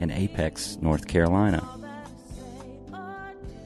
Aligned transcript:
in 0.00 0.10
Apex, 0.10 0.78
North 0.80 1.06
Carolina. 1.06 1.66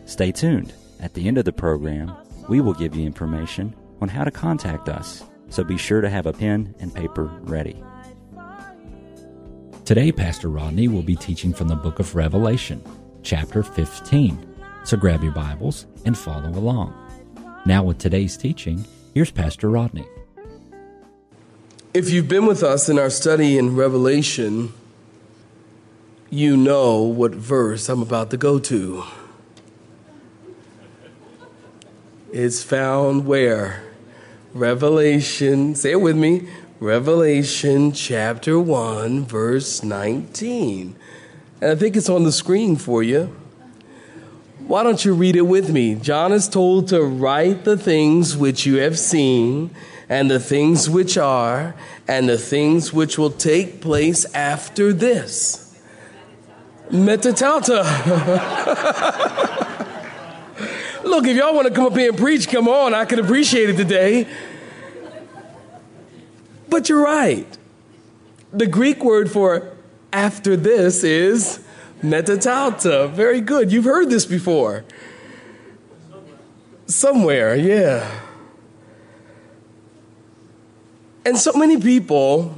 Stay 0.05 0.33
tuned. 0.33 0.75
At 1.01 1.15
the 1.15 1.27
end 1.27 1.39
of 1.39 1.45
the 1.45 1.53
program, 1.53 2.15
we 2.49 2.61
will 2.61 2.75
give 2.75 2.95
you 2.95 3.07
information 3.07 3.75
on 4.01 4.09
how 4.09 4.25
to 4.25 4.31
contact 4.31 4.89
us, 4.89 5.25
so 5.49 5.65
be 5.65 5.79
sure 5.79 6.01
to 6.01 6.11
have 6.11 6.27
a 6.27 6.33
pen 6.33 6.75
and 6.81 6.95
paper 6.95 7.25
ready. 7.43 7.83
Today, 9.85 10.13
Pastor 10.13 10.49
Rodney 10.49 10.89
will 10.89 11.03
be 11.03 11.17
teaching 11.17 11.53
from 11.53 11.69
the 11.69 11.77
book 11.77 11.99
of 11.99 12.15
Revelation, 12.15 12.83
chapter 13.23 13.63
15. 13.63 14.55
So 14.85 14.97
grab 14.97 15.23
your 15.23 15.33
Bibles 15.33 15.87
and 16.05 16.17
follow 16.17 16.49
along. 16.49 16.95
Now, 17.67 17.83
with 17.83 17.99
today's 17.99 18.37
teaching, 18.37 18.85
here's 19.15 19.31
Pastor 19.31 19.71
Rodney. 19.71 20.07
If 21.95 22.11
you've 22.11 22.29
been 22.29 22.47
with 22.47 22.63
us 22.63 22.89
in 22.89 22.99
our 22.99 23.11
study 23.11 23.57
in 23.57 23.77
Revelation, 23.77 24.73
you 26.35 26.57
know 26.57 27.01
what 27.03 27.33
verse 27.33 27.89
I'm 27.89 28.03
about 28.03 28.31
to 28.33 28.37
go 28.37 28.59
to. 28.59 29.05
It's 32.33 32.65
found 32.65 33.25
where? 33.25 33.85
Revelation, 34.53 35.77
say 35.77 35.93
it 35.93 36.01
with 36.01 36.17
me, 36.17 36.49
Revelation 36.81 37.93
chapter 37.93 38.59
1, 38.59 39.25
verse 39.27 39.85
19. 39.85 40.97
And 41.61 41.71
I 41.71 41.77
think 41.77 41.95
it's 41.95 42.09
on 42.09 42.25
the 42.25 42.33
screen 42.33 42.75
for 42.75 43.01
you. 43.01 43.33
Why 44.59 44.83
don't 44.83 45.05
you 45.05 45.15
read 45.15 45.37
it 45.37 45.43
with 45.43 45.71
me? 45.71 45.95
John 45.95 46.33
is 46.33 46.49
told 46.49 46.89
to 46.89 47.01
write 47.05 47.63
the 47.63 47.77
things 47.77 48.37
which 48.37 48.67
you 48.67 48.79
have 48.79 48.99
seen, 48.99 49.71
and 50.09 50.29
the 50.29 50.41
things 50.41 50.91
which 50.91 51.17
are, 51.17 51.77
and 52.09 52.29
the 52.29 52.39
things 52.39 52.93
which 52.93 53.19
will 53.19 53.31
take 53.31 53.81
place 53.81 54.25
after 54.35 54.93
this. 54.93 55.64
Metatauta. 56.95 57.83
Look, 61.03 61.27
if 61.27 61.37
y'all 61.37 61.53
want 61.53 61.67
to 61.67 61.75
come 61.75 61.87
up 61.87 61.97
here 61.97 62.11
and 62.11 62.19
preach, 62.19 62.49
come 62.49 62.69
on. 62.69 62.95
I 62.95 63.05
can 63.05 63.19
appreciate 63.19 63.69
it 63.69 63.77
today. 63.77 64.29
But 66.69 66.89
you're 66.89 67.03
right. 67.03 67.47
The 68.53 68.69
Greek 68.69 69.03
word 69.03 69.29
for 69.29 69.73
after 70.13 70.57
this 70.57 71.03
is 71.03 71.59
metatauta. 72.01 73.11
Very 73.11 73.41
good. 73.41 73.73
You've 73.73 73.87
heard 73.87 74.09
this 74.09 74.25
before. 74.25 74.85
Somewhere, 76.87 77.57
yeah. 77.57 78.09
And 81.25 81.37
so 81.37 81.55
many 81.55 81.81
people 81.81 82.57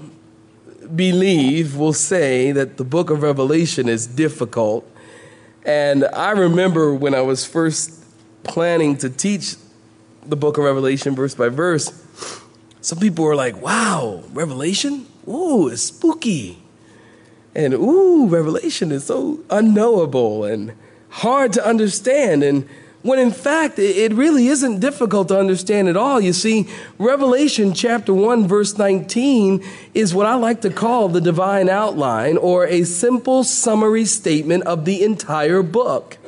believe 0.94 1.76
will 1.76 1.92
say 1.92 2.52
that 2.52 2.76
the 2.76 2.84
book 2.84 3.10
of 3.10 3.22
Revelation 3.22 3.88
is 3.88 4.06
difficult. 4.06 4.88
And 5.64 6.04
I 6.04 6.30
remember 6.30 6.94
when 6.94 7.14
I 7.14 7.22
was 7.22 7.44
first 7.44 8.04
planning 8.44 8.96
to 8.98 9.10
teach 9.10 9.56
the 10.24 10.36
book 10.36 10.58
of 10.58 10.64
Revelation 10.64 11.14
verse 11.14 11.34
by 11.34 11.48
verse, 11.48 11.92
some 12.80 12.98
people 12.98 13.24
were 13.24 13.34
like, 13.34 13.60
wow, 13.60 14.22
Revelation? 14.32 15.06
Ooh, 15.26 15.68
it's 15.68 15.82
spooky. 15.82 16.62
And 17.54 17.74
ooh, 17.74 18.28
Revelation 18.28 18.92
is 18.92 19.06
so 19.06 19.40
unknowable 19.50 20.44
and 20.44 20.72
hard 21.08 21.52
to 21.54 21.66
understand. 21.66 22.42
And 22.42 22.68
when 23.06 23.18
in 23.18 23.30
fact 23.30 23.78
it 23.78 24.12
really 24.12 24.48
isn't 24.48 24.80
difficult 24.80 25.28
to 25.28 25.38
understand 25.38 25.88
at 25.88 25.96
all. 25.96 26.20
You 26.20 26.32
see, 26.32 26.68
Revelation 26.98 27.72
chapter 27.72 28.12
1, 28.12 28.48
verse 28.48 28.76
19 28.76 29.64
is 29.94 30.14
what 30.14 30.26
I 30.26 30.34
like 30.34 30.60
to 30.62 30.70
call 30.70 31.08
the 31.08 31.20
divine 31.20 31.68
outline 31.68 32.36
or 32.36 32.66
a 32.66 32.84
simple 32.84 33.44
summary 33.44 34.04
statement 34.04 34.64
of 34.64 34.84
the 34.84 35.02
entire 35.04 35.62
book. 35.62 36.18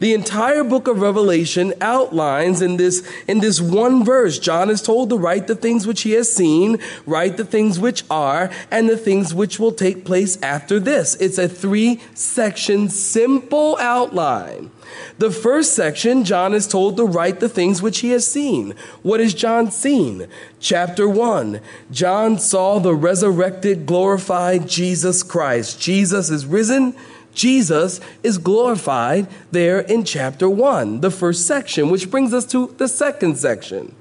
The 0.00 0.14
entire 0.14 0.64
book 0.64 0.88
of 0.88 1.02
Revelation 1.02 1.74
outlines 1.80 2.62
in 2.62 2.78
this, 2.78 3.06
in 3.28 3.40
this 3.40 3.60
one 3.60 4.02
verse. 4.02 4.38
John 4.38 4.70
is 4.70 4.80
told 4.80 5.10
to 5.10 5.18
write 5.18 5.46
the 5.46 5.54
things 5.54 5.86
which 5.86 6.02
he 6.02 6.12
has 6.12 6.32
seen, 6.32 6.78
write 7.04 7.36
the 7.36 7.44
things 7.44 7.78
which 7.78 8.02
are, 8.10 8.50
and 8.70 8.88
the 8.88 8.96
things 8.96 9.34
which 9.34 9.58
will 9.58 9.72
take 9.72 10.06
place 10.06 10.40
after 10.42 10.80
this. 10.80 11.16
It's 11.16 11.36
a 11.36 11.48
three 11.48 12.00
section 12.14 12.88
simple 12.88 13.76
outline. 13.78 14.70
The 15.18 15.30
first 15.30 15.74
section, 15.74 16.24
John 16.24 16.54
is 16.54 16.66
told 16.66 16.96
to 16.96 17.04
write 17.04 17.40
the 17.40 17.48
things 17.48 17.82
which 17.82 17.98
he 18.00 18.10
has 18.10 18.26
seen. 18.26 18.74
What 19.02 19.20
has 19.20 19.34
John 19.34 19.70
seen? 19.70 20.26
Chapter 20.60 21.08
1. 21.08 21.60
John 21.90 22.38
saw 22.38 22.78
the 22.78 22.94
resurrected, 22.94 23.84
glorified 23.84 24.66
Jesus 24.66 25.22
Christ. 25.22 25.78
Jesus 25.78 26.30
is 26.30 26.46
risen. 26.46 26.94
Jesus 27.34 28.00
is 28.22 28.38
glorified 28.38 29.28
there 29.50 29.80
in 29.80 30.04
chapter 30.04 30.48
1, 30.48 31.00
the 31.00 31.10
first 31.10 31.46
section, 31.46 31.90
which 31.90 32.10
brings 32.10 32.34
us 32.34 32.44
to 32.46 32.74
the 32.78 32.88
second 32.88 33.38
section. 33.38 33.94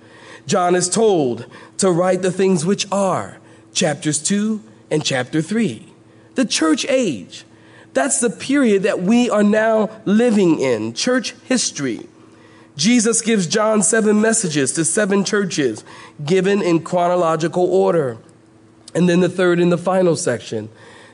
John 0.47 0.75
is 0.75 0.90
told 0.90 1.45
to 1.78 1.91
write 1.91 2.22
the 2.22 2.31
things 2.31 2.66
which 2.66 2.88
are, 2.91 3.38
chapters 3.73 4.22
2 4.22 4.62
and 4.89 5.03
chapter 5.03 5.41
3. 5.41 5.85
The 6.35 6.45
church 6.45 6.85
age. 6.89 7.45
That's 7.94 8.19
the 8.19 8.29
period 8.29 8.84
that 8.84 9.01
we 9.01 9.29
are 9.29 9.44
now 9.44 9.89
living 10.06 10.59
in, 10.59 10.94
church 10.94 11.35
history. 11.45 12.07
Jesus 12.75 13.22
gives 13.22 13.45
John 13.45 13.84
seven 13.84 14.22
messages 14.22 14.72
to 14.73 14.85
seven 14.85 15.23
churches, 15.25 15.84
given 16.23 16.62
in 16.62 16.81
chronological 16.81 17.66
order. 17.66 18.18
And 18.95 19.09
then 19.09 19.19
the 19.19 19.29
third 19.29 19.59
and 19.59 19.72
the 19.72 19.78
final 19.78 20.16
section, 20.16 20.69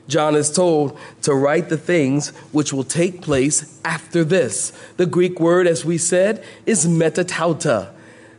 John 0.08 0.36
is 0.36 0.50
told 0.50 0.98
to 1.22 1.34
write 1.34 1.68
the 1.68 1.78
things 1.78 2.28
which 2.52 2.72
will 2.72 2.84
take 2.84 3.22
place 3.22 3.78
after 3.84 4.22
this. 4.24 4.72
The 4.96 5.06
Greek 5.06 5.40
word, 5.40 5.66
as 5.66 5.84
we 5.84 5.98
said, 5.98 6.44
is 6.64 6.86
metatauta, 6.86 7.90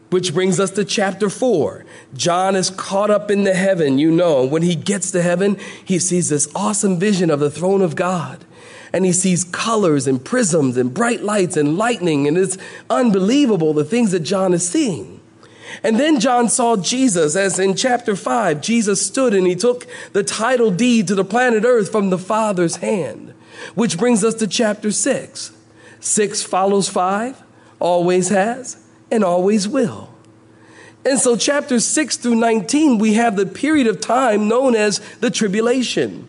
which 0.10 0.34
brings 0.34 0.60
us 0.60 0.72
to 0.72 0.86
chapter 0.86 1.30
4. 1.30 1.86
John 2.14 2.56
is 2.56 2.70
caught 2.70 3.10
up 3.10 3.30
in 3.30 3.44
the 3.44 3.54
heaven, 3.54 3.98
you 3.98 4.12
know. 4.12 4.46
When 4.46 4.62
he 4.62 4.76
gets 4.76 5.12
to 5.12 5.22
heaven, 5.22 5.58
he 5.84 6.00
sees 6.00 6.30
this 6.30 6.48
awesome 6.56 6.98
vision 6.98 7.30
of 7.30 7.40
the 7.40 7.52
throne 7.52 7.82
of 7.82 7.96
God. 7.96 8.46
And 8.94 9.04
he 9.04 9.12
sees 9.12 9.44
colors 9.44 10.08
and 10.08 10.24
prisms 10.24 10.78
and 10.78 10.94
bright 10.94 11.22
lights 11.22 11.58
and 11.58 11.78
lightning, 11.78 12.26
and 12.28 12.38
it's 12.38 12.58
unbelievable 12.90 13.74
the 13.74 13.84
things 13.84 14.12
that 14.12 14.22
John 14.22 14.54
is 14.54 14.68
seeing. 14.68 15.17
And 15.84 16.00
then 16.00 16.20
John 16.20 16.50
saw 16.50 16.76
Jesus, 16.78 17.36
as 17.36 17.60
in 17.60 17.76
chapter 17.76 18.16
5, 18.16 18.62
Jesus 18.62 19.06
stood 19.06 19.34
and 19.34 19.46
he 19.46 19.56
took 19.56 19.86
the 20.14 20.24
title 20.24 20.72
deed 20.72 21.08
to 21.08 21.16
the 21.16 21.26
planet 21.26 21.64
Earth 21.66 21.92
from 21.92 22.10
the 22.10 22.18
Father's 22.18 22.78
hand, 22.78 23.34
which 23.76 23.98
brings 23.98 24.24
us 24.24 24.36
to 24.36 24.48
chapter 24.48 24.92
6. 24.92 25.52
6 26.00 26.44
follows 26.44 26.90
5, 26.90 27.42
always 27.80 28.30
has, 28.30 28.84
and 29.12 29.24
always 29.24 29.68
will. 29.68 30.10
And 31.06 31.20
so, 31.20 31.36
chapters 31.38 31.86
6 31.86 32.18
through 32.18 32.36
19, 32.36 32.98
we 32.98 33.14
have 33.14 33.36
the 33.36 33.46
period 33.46 33.88
of 33.88 34.02
time 34.02 34.48
known 34.48 34.76
as 34.76 35.00
the 35.20 35.32
tribulation. 35.32 36.28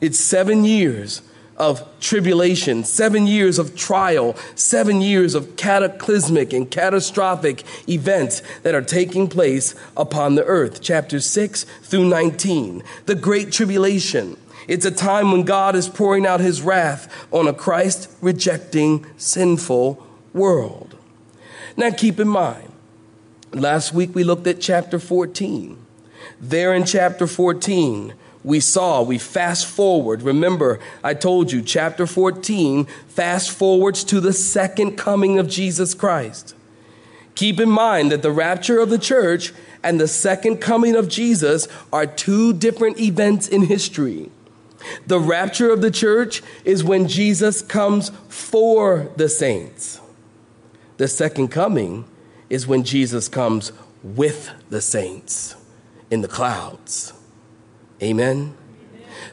It's 0.00 0.20
seven 0.20 0.64
years 0.64 1.22
of 1.58 1.84
tribulation, 2.00 2.84
seven 2.84 3.26
years 3.26 3.58
of 3.58 3.76
trial, 3.76 4.34
seven 4.54 5.00
years 5.00 5.34
of 5.34 5.56
cataclysmic 5.56 6.52
and 6.52 6.70
catastrophic 6.70 7.64
events 7.88 8.42
that 8.62 8.74
are 8.74 8.82
taking 8.82 9.28
place 9.28 9.74
upon 9.96 10.36
the 10.36 10.44
earth. 10.44 10.80
Chapter 10.80 11.20
6 11.20 11.64
through 11.82 12.08
19. 12.08 12.82
The 13.06 13.14
Great 13.16 13.52
Tribulation. 13.52 14.36
It's 14.68 14.84
a 14.84 14.90
time 14.90 15.32
when 15.32 15.42
God 15.42 15.74
is 15.74 15.88
pouring 15.88 16.26
out 16.26 16.40
his 16.40 16.62
wrath 16.62 17.12
on 17.32 17.48
a 17.48 17.54
Christ 17.54 18.10
rejecting, 18.20 19.06
sinful 19.16 20.06
world. 20.32 20.96
Now 21.76 21.90
keep 21.90 22.20
in 22.20 22.28
mind, 22.28 22.70
last 23.52 23.92
week 23.92 24.14
we 24.14 24.24
looked 24.24 24.46
at 24.46 24.60
chapter 24.60 24.98
14. 24.98 25.78
There 26.40 26.74
in 26.74 26.84
chapter 26.84 27.26
14, 27.26 28.14
we 28.48 28.60
saw, 28.60 29.02
we 29.02 29.18
fast 29.18 29.66
forward. 29.66 30.22
Remember, 30.22 30.80
I 31.04 31.12
told 31.12 31.52
you, 31.52 31.60
chapter 31.60 32.06
14 32.06 32.86
fast 33.06 33.50
forwards 33.50 34.02
to 34.04 34.20
the 34.20 34.32
second 34.32 34.96
coming 34.96 35.38
of 35.38 35.50
Jesus 35.50 35.92
Christ. 35.92 36.54
Keep 37.34 37.60
in 37.60 37.68
mind 37.68 38.10
that 38.10 38.22
the 38.22 38.32
rapture 38.32 38.80
of 38.80 38.88
the 38.88 38.96
church 38.96 39.52
and 39.82 40.00
the 40.00 40.08
second 40.08 40.62
coming 40.62 40.96
of 40.96 41.10
Jesus 41.10 41.68
are 41.92 42.06
two 42.06 42.54
different 42.54 42.98
events 42.98 43.48
in 43.48 43.66
history. 43.66 44.30
The 45.06 45.20
rapture 45.20 45.70
of 45.70 45.82
the 45.82 45.90
church 45.90 46.42
is 46.64 46.82
when 46.82 47.06
Jesus 47.06 47.60
comes 47.60 48.12
for 48.30 49.10
the 49.16 49.28
saints. 49.28 50.00
The 50.96 51.06
second 51.06 51.48
coming 51.48 52.06
is 52.48 52.66
when 52.66 52.82
Jesus 52.82 53.28
comes 53.28 53.72
with 54.02 54.50
the 54.70 54.80
saints 54.80 55.54
in 56.10 56.22
the 56.22 56.28
clouds. 56.28 57.12
Amen. 58.02 58.54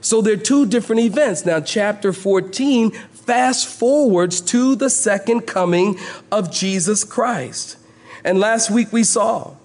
So 0.01 0.21
they're 0.21 0.37
two 0.37 0.65
different 0.65 1.01
events. 1.01 1.45
Now, 1.45 1.59
chapter 1.59 2.13
14 2.13 2.91
fast 2.91 3.67
forwards 3.67 4.39
to 4.39 4.75
the 4.75 4.89
second 4.89 5.41
coming 5.41 5.97
of 6.31 6.51
Jesus 6.51 7.03
Christ. 7.03 7.77
And 8.23 8.39
last 8.39 8.69
week 8.69 8.91
we 8.91 9.03
saw 9.03 9.55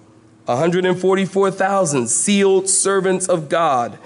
144,000 0.45 2.07
sealed 2.07 2.69
servants 2.69 3.27
of 3.27 3.49
God 3.49 3.97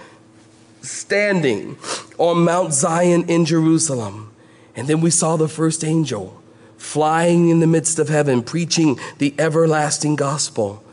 standing 0.82 1.78
on 2.18 2.44
Mount 2.44 2.74
Zion 2.74 3.30
in 3.30 3.46
Jerusalem. 3.46 4.32
And 4.76 4.88
then 4.88 5.02
we 5.02 5.10
saw 5.10 5.38
the 5.38 5.48
first 5.48 5.84
angel 5.84 6.42
flying 6.78 7.50
in 7.50 7.62
the 7.62 7.68
midst 7.68 7.98
of 7.98 8.10
heaven, 8.10 8.44
preaching 8.44 9.00
the 9.18 9.34
everlasting 9.40 10.16
gospel. 10.16 10.84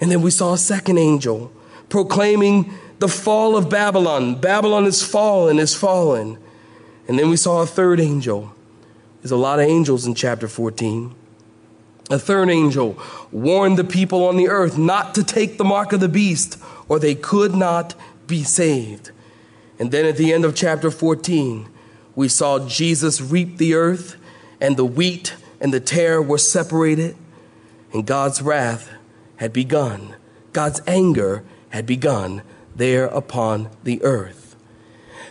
And 0.00 0.10
then 0.10 0.20
we 0.20 0.30
saw 0.30 0.52
a 0.52 0.58
second 0.58 0.98
angel 0.98 1.50
proclaiming 1.88 2.72
the 2.98 3.08
fall 3.08 3.56
of 3.56 3.70
Babylon. 3.70 4.40
Babylon 4.40 4.84
is 4.84 5.02
fallen, 5.02 5.58
is 5.58 5.74
fallen. 5.74 6.38
And 7.06 7.18
then 7.18 7.30
we 7.30 7.36
saw 7.36 7.62
a 7.62 7.66
third 7.66 8.00
angel. 8.00 8.52
There's 9.22 9.30
a 9.30 9.36
lot 9.36 9.58
of 9.58 9.66
angels 9.66 10.06
in 10.06 10.14
chapter 10.14 10.48
14. 10.48 11.14
A 12.10 12.18
third 12.18 12.48
angel 12.48 12.98
warned 13.30 13.76
the 13.76 13.84
people 13.84 14.26
on 14.26 14.36
the 14.36 14.48
earth 14.48 14.78
not 14.78 15.14
to 15.14 15.24
take 15.24 15.58
the 15.58 15.64
mark 15.64 15.92
of 15.92 16.00
the 16.00 16.08
beast, 16.08 16.58
or 16.88 16.98
they 16.98 17.14
could 17.14 17.54
not 17.54 17.94
be 18.26 18.42
saved. 18.42 19.10
And 19.78 19.90
then 19.90 20.06
at 20.06 20.16
the 20.16 20.32
end 20.32 20.44
of 20.44 20.54
chapter 20.54 20.90
14, 20.90 21.68
we 22.14 22.28
saw 22.28 22.66
Jesus 22.66 23.20
reap 23.20 23.58
the 23.58 23.74
earth, 23.74 24.16
and 24.60 24.76
the 24.76 24.84
wheat 24.84 25.36
and 25.60 25.72
the 25.72 25.80
tare 25.80 26.20
were 26.20 26.38
separated, 26.38 27.16
and 27.92 28.06
God's 28.06 28.42
wrath 28.42 28.90
had 29.36 29.52
begun. 29.52 30.16
God's 30.52 30.80
anger 30.86 31.44
had 31.70 31.86
begun 31.86 32.42
there 32.74 33.06
upon 33.06 33.70
the 33.84 34.02
earth. 34.02 34.56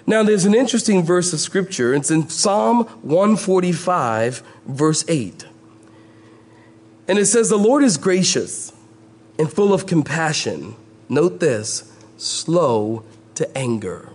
Now, 0.05 0.23
there's 0.23 0.45
an 0.45 0.55
interesting 0.55 1.03
verse 1.03 1.33
of 1.33 1.39
scripture. 1.39 1.93
It's 1.93 2.09
in 2.09 2.29
Psalm 2.29 2.85
145, 3.01 4.41
verse 4.65 5.03
8. 5.07 5.45
And 7.09 7.19
it 7.19 7.25
says, 7.25 7.49
The 7.49 7.57
Lord 7.57 7.83
is 7.83 7.97
gracious 7.97 8.71
and 9.37 9.51
full 9.51 9.73
of 9.73 9.85
compassion. 9.85 10.75
Note 11.09 11.39
this 11.39 11.91
slow 12.17 13.03
to 13.35 13.57
anger. 13.57 14.09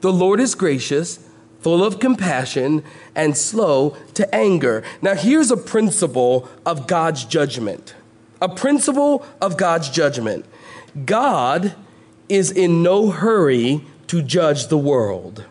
The 0.00 0.12
Lord 0.12 0.40
is 0.40 0.54
gracious, 0.54 1.26
full 1.60 1.84
of 1.84 2.00
compassion, 2.00 2.82
and 3.14 3.36
slow 3.36 3.96
to 4.14 4.34
anger. 4.34 4.82
Now, 5.00 5.14
here's 5.14 5.50
a 5.50 5.56
principle 5.56 6.48
of 6.64 6.86
God's 6.86 7.24
judgment. 7.24 7.94
A 8.40 8.48
principle 8.48 9.24
of 9.40 9.56
God's 9.56 9.88
judgment. 9.90 10.44
God 11.04 11.74
is 12.28 12.50
in 12.50 12.82
no 12.82 13.10
hurry 13.10 13.84
to 14.06 14.22
judge 14.22 14.68
the 14.68 14.78
world. 14.78 15.44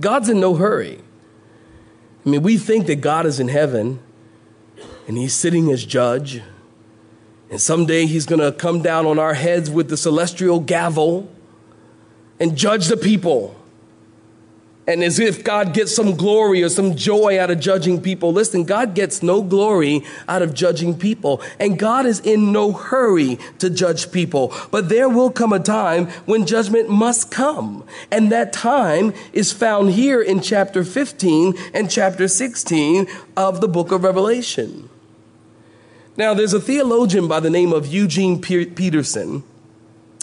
God's 0.00 0.28
in 0.28 0.40
no 0.40 0.54
hurry. 0.54 1.00
I 2.24 2.28
mean, 2.28 2.42
we 2.42 2.58
think 2.58 2.86
that 2.86 2.96
God 2.96 3.26
is 3.26 3.40
in 3.40 3.48
heaven 3.48 4.00
and 5.08 5.16
he's 5.16 5.34
sitting 5.34 5.70
as 5.70 5.84
judge. 5.84 6.42
And 7.50 7.60
someday 7.60 8.06
he's 8.06 8.26
going 8.26 8.40
to 8.40 8.52
come 8.52 8.82
down 8.82 9.06
on 9.06 9.18
our 9.18 9.34
heads 9.34 9.70
with 9.70 9.88
the 9.88 9.96
celestial 9.96 10.60
gavel 10.60 11.30
and 12.38 12.56
judge 12.56 12.88
the 12.88 12.96
people. 12.96 13.55
And 14.86 15.02
as 15.02 15.18
if 15.18 15.42
God 15.42 15.74
gets 15.74 15.94
some 15.94 16.16
glory 16.16 16.62
or 16.62 16.68
some 16.68 16.94
joy 16.94 17.40
out 17.40 17.50
of 17.50 17.58
judging 17.58 18.00
people. 18.00 18.32
Listen, 18.32 18.62
God 18.62 18.94
gets 18.94 19.20
no 19.20 19.42
glory 19.42 20.04
out 20.28 20.42
of 20.42 20.54
judging 20.54 20.96
people. 20.96 21.42
And 21.58 21.76
God 21.76 22.06
is 22.06 22.20
in 22.20 22.52
no 22.52 22.70
hurry 22.70 23.38
to 23.58 23.68
judge 23.68 24.12
people. 24.12 24.54
But 24.70 24.88
there 24.88 25.08
will 25.08 25.30
come 25.30 25.52
a 25.52 25.58
time 25.58 26.06
when 26.24 26.46
judgment 26.46 26.88
must 26.88 27.32
come. 27.32 27.84
And 28.12 28.30
that 28.30 28.52
time 28.52 29.12
is 29.32 29.52
found 29.52 29.90
here 29.90 30.22
in 30.22 30.40
chapter 30.40 30.84
15 30.84 31.54
and 31.74 31.90
chapter 31.90 32.28
16 32.28 33.08
of 33.36 33.60
the 33.60 33.68
book 33.68 33.90
of 33.90 34.04
Revelation. 34.04 34.88
Now, 36.16 36.32
there's 36.32 36.54
a 36.54 36.60
theologian 36.60 37.28
by 37.28 37.40
the 37.40 37.50
name 37.50 37.72
of 37.74 37.86
Eugene 37.86 38.40
Peterson, 38.40 39.42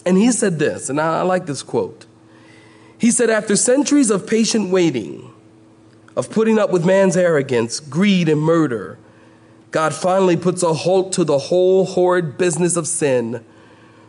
and 0.05 0.17
he 0.17 0.31
said 0.31 0.57
this, 0.57 0.89
and 0.89 0.99
I 0.99 1.21
like 1.21 1.45
this 1.45 1.61
quote. 1.61 2.07
He 2.97 3.11
said, 3.11 3.29
After 3.29 3.55
centuries 3.55 4.09
of 4.09 4.27
patient 4.27 4.69
waiting, 4.69 5.31
of 6.15 6.29
putting 6.29 6.59
up 6.59 6.71
with 6.71 6.85
man's 6.85 7.17
arrogance, 7.17 7.79
greed, 7.79 8.29
and 8.29 8.41
murder, 8.41 8.97
God 9.71 9.93
finally 9.93 10.37
puts 10.37 10.61
a 10.61 10.73
halt 10.73 11.11
to 11.13 11.23
the 11.23 11.37
whole 11.37 11.85
horrid 11.85 12.37
business 12.37 12.75
of 12.75 12.87
sin. 12.87 13.43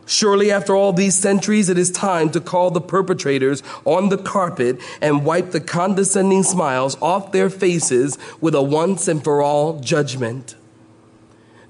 Surely, 0.05 0.51
after 0.51 0.75
all 0.75 0.93
these 0.93 1.15
centuries, 1.15 1.67
it 1.67 1.79
is 1.79 1.89
time 1.89 2.29
to 2.29 2.39
call 2.39 2.69
the 2.69 2.81
perpetrators 2.81 3.63
on 3.85 4.09
the 4.09 4.19
carpet 4.19 4.79
and 5.01 5.25
wipe 5.25 5.49
the 5.49 5.59
condescending 5.59 6.43
smiles 6.43 6.95
off 7.01 7.31
their 7.31 7.49
faces 7.49 8.19
with 8.39 8.53
a 8.53 8.61
once 8.61 9.07
and 9.07 9.23
for 9.23 9.41
all 9.41 9.79
judgment. 9.79 10.55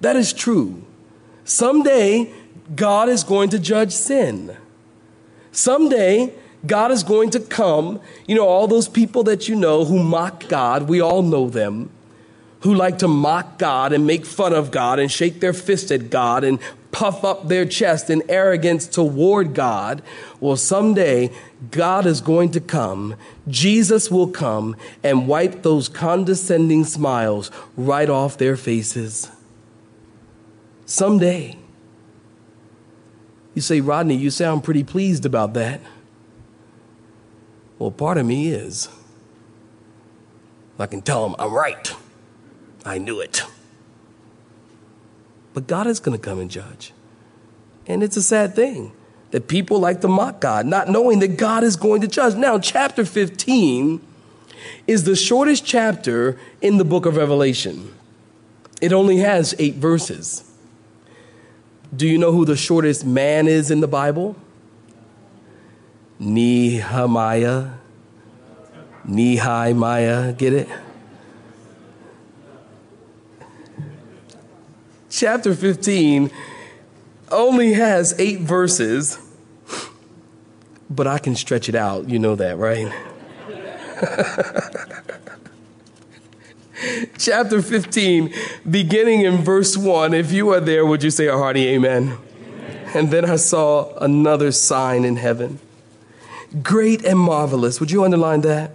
That 0.01 0.17
is 0.17 0.33
true. 0.33 0.83
Someday, 1.45 2.33
God 2.75 3.07
is 3.07 3.23
going 3.23 3.49
to 3.51 3.59
judge 3.59 3.93
sin. 3.93 4.57
Someday, 5.53 6.33
God 6.65 6.91
is 6.91 7.03
going 7.03 7.29
to 7.31 7.39
come. 7.39 7.99
You 8.27 8.35
know, 8.35 8.47
all 8.47 8.67
those 8.67 8.87
people 8.87 9.23
that 9.23 9.47
you 9.47 9.55
know 9.55 9.85
who 9.85 10.01
mock 10.01 10.47
God, 10.47 10.83
we 10.83 11.01
all 11.01 11.21
know 11.21 11.49
them, 11.49 11.89
who 12.61 12.73
like 12.73 12.99
to 12.99 13.07
mock 13.07 13.57
God 13.57 13.93
and 13.93 14.07
make 14.07 14.25
fun 14.25 14.53
of 14.53 14.71
God 14.71 14.99
and 14.99 15.11
shake 15.11 15.39
their 15.39 15.53
fist 15.53 15.91
at 15.91 16.09
God 16.09 16.43
and 16.43 16.59
puff 16.91 17.25
up 17.25 17.49
their 17.49 17.65
chest 17.65 18.09
in 18.09 18.23
arrogance 18.29 18.87
toward 18.87 19.53
God. 19.53 20.01
Well, 20.39 20.55
someday 20.55 21.29
God 21.71 22.05
is 22.05 22.21
going 22.21 22.51
to 22.51 22.61
come. 22.61 23.15
Jesus 23.49 24.09
will 24.09 24.29
come 24.29 24.77
and 25.03 25.27
wipe 25.27 25.61
those 25.61 25.89
condescending 25.89 26.85
smiles 26.85 27.51
right 27.75 28.09
off 28.09 28.37
their 28.37 28.55
faces. 28.55 29.29
Someday. 30.85 31.57
You 33.55 33.61
say, 33.61 33.81
Rodney, 33.81 34.15
you 34.15 34.29
sound 34.29 34.63
pretty 34.63 34.83
pleased 34.83 35.25
about 35.25 35.53
that. 35.53 35.81
Well, 37.77 37.91
part 37.91 38.17
of 38.17 38.25
me 38.25 38.49
is. 38.49 38.89
I 40.77 40.87
can 40.87 41.01
tell 41.01 41.23
them 41.23 41.35
I'm 41.39 41.53
right. 41.53 41.93
I 42.85 42.97
knew 42.97 43.19
it. 43.19 43.43
But 45.53 45.67
God 45.67 45.87
is 45.87 45.99
going 45.99 46.17
to 46.17 46.21
come 46.21 46.39
and 46.39 46.51
judge. 46.51 46.91
And 47.87 48.03
it's 48.03 48.17
a 48.17 48.21
sad 48.21 48.55
thing 48.55 48.91
that 49.31 49.47
people 49.47 49.79
like 49.79 50.01
to 50.01 50.07
mock 50.07 50.41
God, 50.41 50.65
not 50.65 50.89
knowing 50.89 51.19
that 51.19 51.37
God 51.37 51.63
is 51.63 51.75
going 51.75 52.01
to 52.01 52.07
judge. 52.07 52.35
Now, 52.35 52.59
chapter 52.59 53.05
15 53.05 54.01
is 54.87 55.03
the 55.03 55.15
shortest 55.15 55.65
chapter 55.65 56.37
in 56.61 56.77
the 56.77 56.85
book 56.85 57.05
of 57.05 57.17
Revelation. 57.17 57.93
It 58.81 58.91
only 58.91 59.17
has 59.17 59.55
eight 59.57 59.75
verses. 59.75 60.49
Do 61.95 62.07
you 62.07 62.17
know 62.17 62.31
who 62.31 62.45
the 62.45 62.57
shortest 62.57 63.05
man 63.05 63.47
is 63.47 63.71
in 63.71 63.79
the 63.79 63.87
Bible? 63.87 64.35
Nehemiah. 66.19 67.71
Nehemiah, 69.03 70.33
get 70.33 70.53
it? 70.53 70.69
Chapter 75.09 75.53
15 75.53 76.31
only 77.31 77.73
has 77.73 78.17
eight 78.19 78.41
verses, 78.41 79.19
but 80.89 81.07
I 81.07 81.19
can 81.19 81.35
stretch 81.35 81.69
it 81.69 81.75
out. 81.75 82.09
You 82.09 82.19
know 82.19 82.35
that, 82.35 82.57
right? 82.57 82.91
Chapter 87.17 87.61
15, 87.61 88.33
beginning 88.69 89.21
in 89.21 89.37
verse 89.37 89.77
1. 89.77 90.13
If 90.13 90.31
you 90.31 90.49
are 90.49 90.59
there, 90.59 90.85
would 90.85 91.03
you 91.03 91.09
say 91.09 91.27
a 91.27 91.37
hearty 91.37 91.67
amen? 91.69 92.13
amen? 92.13 92.17
And 92.93 93.11
then 93.11 93.25
I 93.25 93.37
saw 93.37 93.95
another 93.97 94.51
sign 94.51 95.05
in 95.05 95.15
heaven 95.15 95.59
great 96.61 97.03
and 97.05 97.19
marvelous. 97.19 97.79
Would 97.79 97.91
you 97.91 98.03
underline 98.03 98.41
that? 98.41 98.71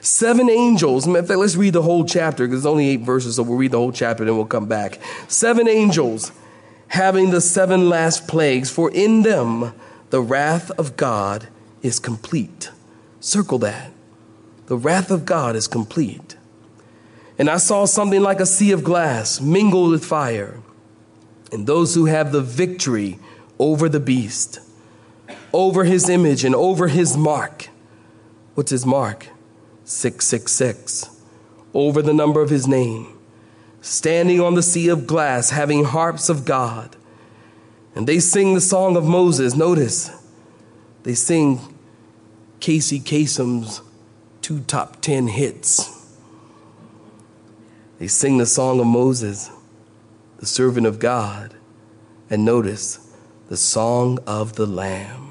Seven 0.00 0.50
angels. 0.50 1.06
In 1.06 1.14
fact, 1.14 1.30
let's 1.30 1.56
read 1.56 1.74
the 1.74 1.82
whole 1.82 2.04
chapter 2.04 2.46
because 2.46 2.60
it's 2.60 2.66
only 2.66 2.88
eight 2.88 3.00
verses, 3.00 3.36
so 3.36 3.42
we'll 3.42 3.58
read 3.58 3.70
the 3.70 3.78
whole 3.78 3.92
chapter 3.92 4.22
and 4.22 4.28
then 4.28 4.36
we'll 4.36 4.46
come 4.46 4.66
back. 4.66 5.00
Seven 5.28 5.68
angels 5.68 6.32
having 6.88 7.30
the 7.30 7.40
seven 7.40 7.88
last 7.88 8.28
plagues, 8.28 8.70
for 8.70 8.90
in 8.90 9.22
them 9.22 9.74
the 10.10 10.20
wrath 10.20 10.70
of 10.72 10.96
God 10.96 11.48
is 11.82 11.98
complete. 11.98 12.70
Circle 13.20 13.58
that. 13.58 13.92
The 14.66 14.76
wrath 14.76 15.10
of 15.10 15.24
God 15.24 15.56
is 15.56 15.68
complete. 15.68 16.36
And 17.38 17.50
I 17.50 17.58
saw 17.58 17.84
something 17.84 18.22
like 18.22 18.40
a 18.40 18.46
sea 18.46 18.72
of 18.72 18.82
glass 18.82 19.40
mingled 19.40 19.90
with 19.90 20.04
fire, 20.04 20.60
and 21.52 21.66
those 21.66 21.94
who 21.94 22.06
have 22.06 22.32
the 22.32 22.40
victory 22.40 23.18
over 23.58 23.88
the 23.88 24.00
beast 24.00 24.60
over 25.52 25.84
his 25.84 26.08
image 26.08 26.44
and 26.44 26.54
over 26.54 26.88
his 26.88 27.16
mark. 27.16 27.68
What's 28.54 28.70
his 28.70 28.86
mark? 28.86 29.28
666. 29.84 31.10
Over 31.74 32.02
the 32.02 32.14
number 32.14 32.40
of 32.40 32.50
his 32.50 32.66
name. 32.66 33.18
Standing 33.80 34.40
on 34.40 34.54
the 34.54 34.62
sea 34.62 34.88
of 34.88 35.06
glass, 35.06 35.50
having 35.50 35.84
harps 35.84 36.28
of 36.28 36.44
God. 36.44 36.96
And 37.94 38.06
they 38.06 38.18
sing 38.18 38.54
the 38.54 38.60
song 38.60 38.96
of 38.96 39.04
Moses. 39.04 39.54
Notice, 39.56 40.10
they 41.02 41.14
sing 41.14 41.60
Casey 42.60 42.98
Kasem's 42.98 43.80
two 44.42 44.60
top 44.60 45.00
10 45.00 45.28
hits. 45.28 45.92
They 47.98 48.08
sing 48.08 48.38
the 48.38 48.46
song 48.46 48.80
of 48.80 48.86
Moses, 48.86 49.50
the 50.38 50.46
servant 50.46 50.86
of 50.86 50.98
God. 50.98 51.54
And 52.28 52.44
notice, 52.44 53.14
the 53.48 53.56
song 53.56 54.18
of 54.26 54.56
the 54.56 54.66
Lamb. 54.66 55.25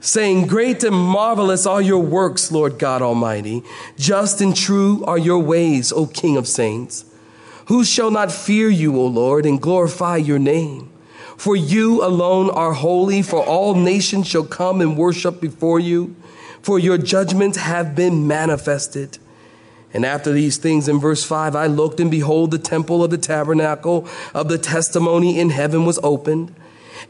Saying, 0.00 0.46
Great 0.46 0.84
and 0.84 0.94
marvelous 0.94 1.66
are 1.66 1.82
your 1.82 2.02
works, 2.02 2.52
Lord 2.52 2.78
God 2.78 3.02
Almighty. 3.02 3.62
Just 3.96 4.40
and 4.40 4.54
true 4.54 5.04
are 5.04 5.18
your 5.18 5.40
ways, 5.40 5.92
O 5.92 6.06
King 6.06 6.36
of 6.36 6.46
saints. 6.46 7.04
Who 7.66 7.84
shall 7.84 8.10
not 8.10 8.32
fear 8.32 8.68
you, 8.68 8.96
O 8.96 9.06
Lord, 9.06 9.44
and 9.44 9.60
glorify 9.60 10.16
your 10.16 10.38
name? 10.38 10.90
For 11.36 11.54
you 11.54 12.02
alone 12.04 12.50
are 12.50 12.72
holy, 12.72 13.22
for 13.22 13.44
all 13.44 13.74
nations 13.74 14.26
shall 14.26 14.44
come 14.44 14.80
and 14.80 14.96
worship 14.96 15.40
before 15.40 15.78
you, 15.78 16.16
for 16.62 16.78
your 16.78 16.98
judgments 16.98 17.58
have 17.58 17.94
been 17.94 18.26
manifested. 18.26 19.18
And 19.94 20.04
after 20.04 20.32
these 20.32 20.56
things, 20.56 20.88
in 20.88 20.98
verse 20.98 21.24
5, 21.24 21.56
I 21.56 21.66
looked, 21.66 22.00
and 22.00 22.10
behold, 22.10 22.50
the 22.50 22.58
temple 22.58 23.04
of 23.04 23.10
the 23.10 23.18
tabernacle 23.18 24.08
of 24.34 24.48
the 24.48 24.58
testimony 24.58 25.38
in 25.38 25.50
heaven 25.50 25.84
was 25.84 25.98
opened. 26.02 26.54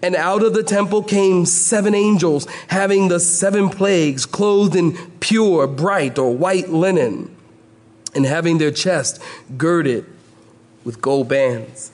And 0.02 0.14
out 0.14 0.42
of 0.42 0.54
the 0.54 0.62
temple 0.62 1.02
came 1.02 1.46
seven 1.46 1.94
angels, 1.94 2.46
having 2.68 3.08
the 3.08 3.20
seven 3.20 3.68
plagues, 3.68 4.26
clothed 4.26 4.76
in 4.76 4.96
pure, 5.20 5.66
bright, 5.66 6.18
or 6.18 6.36
white 6.36 6.68
linen, 6.68 7.34
and 8.14 8.24
having 8.24 8.58
their 8.58 8.70
chest 8.70 9.22
girded 9.56 10.06
with 10.84 11.00
gold 11.00 11.28
bands. 11.28 11.92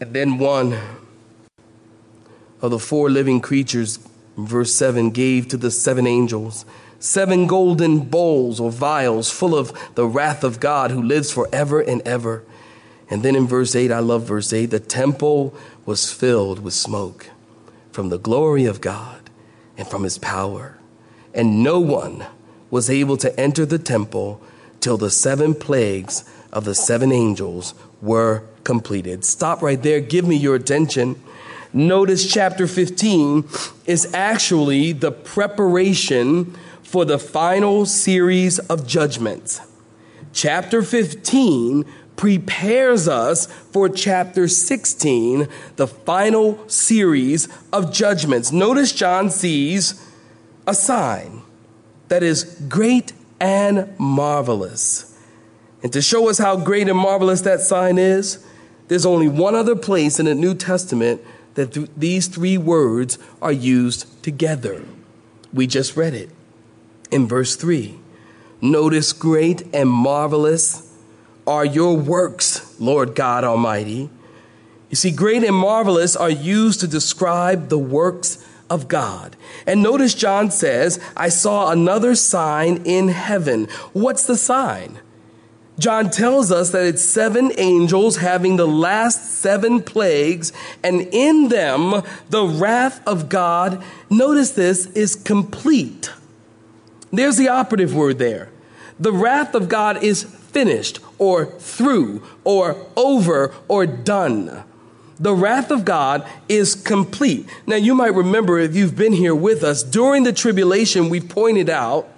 And 0.00 0.12
then 0.12 0.38
one 0.38 0.78
of 2.60 2.70
the 2.70 2.78
four 2.78 3.10
living 3.10 3.40
creatures, 3.40 3.98
verse 4.36 4.74
7, 4.74 5.10
gave 5.10 5.48
to 5.48 5.56
the 5.56 5.70
seven 5.70 6.06
angels 6.06 6.64
seven 6.98 7.46
golden 7.46 8.00
bowls 8.00 8.58
or 8.58 8.70
vials 8.70 9.30
full 9.30 9.56
of 9.56 9.72
the 9.94 10.06
wrath 10.06 10.42
of 10.44 10.60
God 10.60 10.90
who 10.90 11.02
lives 11.02 11.30
forever 11.30 11.80
and 11.80 12.02
ever. 12.02 12.42
And 13.08 13.22
then 13.22 13.36
in 13.36 13.46
verse 13.46 13.74
8, 13.76 13.92
I 13.92 14.00
love 14.00 14.24
verse 14.24 14.52
8, 14.52 14.66
the 14.66 14.80
temple 14.80 15.54
was 15.84 16.12
filled 16.12 16.60
with 16.60 16.74
smoke 16.74 17.30
from 17.92 18.08
the 18.08 18.18
glory 18.18 18.64
of 18.64 18.80
God 18.80 19.30
and 19.76 19.86
from 19.86 20.02
his 20.02 20.18
power. 20.18 20.78
And 21.32 21.62
no 21.62 21.78
one 21.78 22.26
was 22.70 22.90
able 22.90 23.16
to 23.18 23.38
enter 23.38 23.64
the 23.64 23.78
temple 23.78 24.40
till 24.80 24.96
the 24.96 25.10
seven 25.10 25.54
plagues 25.54 26.24
of 26.52 26.64
the 26.64 26.74
seven 26.74 27.12
angels 27.12 27.74
were 28.02 28.42
completed. 28.64 29.24
Stop 29.24 29.62
right 29.62 29.82
there. 29.82 30.00
Give 30.00 30.26
me 30.26 30.36
your 30.36 30.56
attention. 30.56 31.20
Notice 31.72 32.30
chapter 32.30 32.66
15 32.66 33.44
is 33.86 34.12
actually 34.14 34.92
the 34.92 35.12
preparation 35.12 36.56
for 36.82 37.04
the 37.04 37.18
final 37.18 37.84
series 37.84 38.58
of 38.58 38.86
judgments. 38.86 39.60
Chapter 40.32 40.82
15 40.82 41.84
prepares 42.16 43.06
us 43.06 43.46
for 43.46 43.88
chapter 43.88 44.48
16, 44.48 45.48
the 45.76 45.86
final 45.86 46.66
series 46.68 47.48
of 47.72 47.92
judgments. 47.92 48.50
Notice 48.50 48.92
John 48.92 49.30
sees 49.30 50.02
a 50.66 50.74
sign 50.74 51.42
that 52.08 52.22
is 52.22 52.44
great 52.68 53.12
and 53.40 53.94
marvelous. 53.98 55.18
And 55.82 55.92
to 55.92 56.00
show 56.00 56.28
us 56.28 56.38
how 56.38 56.56
great 56.56 56.88
and 56.88 56.98
marvelous 56.98 57.42
that 57.42 57.60
sign 57.60 57.98
is, 57.98 58.44
there's 58.88 59.06
only 59.06 59.28
one 59.28 59.54
other 59.54 59.76
place 59.76 60.18
in 60.18 60.26
the 60.26 60.34
New 60.34 60.54
Testament 60.54 61.20
that 61.54 61.72
th- 61.72 61.90
these 61.96 62.28
three 62.28 62.56
words 62.56 63.18
are 63.42 63.52
used 63.52 64.22
together. 64.22 64.84
We 65.52 65.66
just 65.66 65.96
read 65.96 66.14
it 66.14 66.30
in 67.10 67.26
verse 67.26 67.56
3. 67.56 67.98
Notice 68.60 69.12
great 69.12 69.62
and 69.74 69.88
marvelous 69.88 70.85
are 71.46 71.64
your 71.64 71.96
works, 71.96 72.78
Lord 72.80 73.14
God 73.14 73.44
Almighty. 73.44 74.10
You 74.90 74.96
see, 74.96 75.10
great 75.10 75.44
and 75.44 75.56
marvelous 75.56 76.16
are 76.16 76.30
used 76.30 76.80
to 76.80 76.88
describe 76.88 77.68
the 77.68 77.78
works 77.78 78.46
of 78.70 78.88
God. 78.88 79.36
And 79.66 79.82
notice 79.82 80.14
John 80.14 80.50
says, 80.50 81.00
I 81.16 81.28
saw 81.28 81.70
another 81.70 82.14
sign 82.14 82.82
in 82.84 83.08
heaven. 83.08 83.66
What's 83.92 84.26
the 84.26 84.36
sign? 84.36 85.00
John 85.78 86.10
tells 86.10 86.50
us 86.50 86.70
that 86.70 86.86
it's 86.86 87.02
seven 87.02 87.52
angels 87.58 88.16
having 88.16 88.56
the 88.56 88.66
last 88.66 89.38
seven 89.40 89.82
plagues, 89.82 90.52
and 90.82 91.02
in 91.12 91.48
them 91.48 92.02
the 92.30 92.46
wrath 92.46 93.06
of 93.06 93.28
God, 93.28 93.84
notice 94.08 94.52
this, 94.52 94.86
is 94.92 95.14
complete. 95.14 96.10
There's 97.12 97.36
the 97.36 97.48
operative 97.48 97.94
word 97.94 98.18
there. 98.18 98.50
The 98.98 99.12
wrath 99.12 99.54
of 99.54 99.68
God 99.68 100.02
is 100.02 100.24
finished 100.52 101.00
or 101.18 101.46
through 101.46 102.22
or 102.44 102.86
over 102.96 103.54
or 103.68 103.86
done. 103.86 104.64
The 105.18 105.34
wrath 105.34 105.70
of 105.70 105.84
God 105.84 106.28
is 106.48 106.74
complete. 106.74 107.48
Now, 107.66 107.76
you 107.76 107.94
might 107.94 108.14
remember 108.14 108.58
if 108.58 108.76
you've 108.76 108.96
been 108.96 109.14
here 109.14 109.34
with 109.34 109.62
us, 109.64 109.82
during 109.82 110.24
the 110.24 110.32
tribulation, 110.32 111.08
we 111.08 111.20
pointed 111.20 111.70
out, 111.70 112.08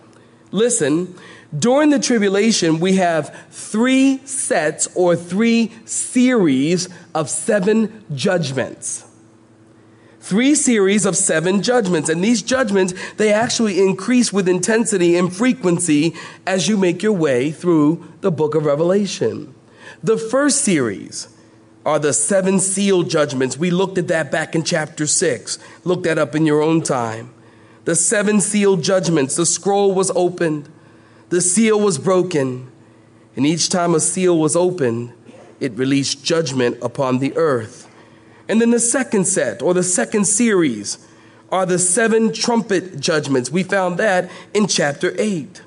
listen, 0.50 1.14
during 1.56 1.90
the 1.90 2.00
tribulation, 2.00 2.80
we 2.80 2.97
have 2.97 3.35
three 3.50 4.18
sets 4.26 4.88
or 4.94 5.14
three 5.14 5.73
series 5.85 6.88
of 7.14 7.30
seven 7.30 8.04
judgments 8.14 9.07
three 10.28 10.54
series 10.54 11.06
of 11.06 11.16
seven 11.16 11.62
judgments. 11.62 12.11
And 12.11 12.23
these 12.23 12.42
judgments, 12.42 12.92
they 13.16 13.32
actually 13.32 13.80
increase 13.80 14.30
with 14.30 14.47
intensity 14.47 15.16
and 15.16 15.35
frequency 15.35 16.14
as 16.47 16.68
you 16.68 16.76
make 16.76 17.02
your 17.02 17.14
way 17.14 17.50
through 17.50 18.06
the 18.20 18.30
book 18.30 18.54
of 18.54 18.66
Revelation. 18.66 19.54
The 20.02 20.18
first 20.18 20.61
series 20.61 21.28
are 21.87 21.99
the 21.99 22.12
seven 22.12 22.61
seal 22.61 23.04
judgments. 23.04 23.56
We 23.56 23.70
looked 23.70 23.97
at 23.97 24.08
that 24.08 24.30
back 24.30 24.54
in 24.54 24.64
chapter 24.64 25.06
six. 25.06 25.58
Look 25.82 26.02
that 26.02 26.18
up 26.18 26.35
in 26.35 26.44
your 26.44 26.61
own 26.61 26.82
time. 26.82 27.32
The 27.87 27.97
seven 27.97 28.42
seal 28.42 28.76
judgments, 28.76 29.37
the 29.37 29.47
scroll 29.47 29.94
was 29.94 30.11
opened, 30.14 30.68
the 31.30 31.40
seal 31.40 31.80
was 31.80 31.97
broken, 31.97 32.70
and 33.35 33.47
each 33.47 33.70
time 33.70 33.94
a 33.94 34.00
seal 34.00 34.38
was 34.38 34.54
opened, 34.54 35.14
it 35.58 35.73
released 35.73 36.23
judgment 36.23 36.76
upon 36.82 37.18
the 37.18 37.35
earth. 37.35 37.88
And 38.49 38.61
then 38.61 38.71
the 38.71 38.81
second 38.81 39.26
set 39.26 39.61
or 39.61 39.75
the 39.75 39.83
second 39.83 40.25
series 40.25 40.99
are 41.50 41.67
the 41.67 41.78
seven 41.78 42.33
trumpet 42.33 42.99
judgments. 42.99 43.50
We 43.50 43.62
found 43.62 43.99
that 43.99 44.31
in 44.55 44.67
chapter 44.67 45.14
8. 45.19 45.62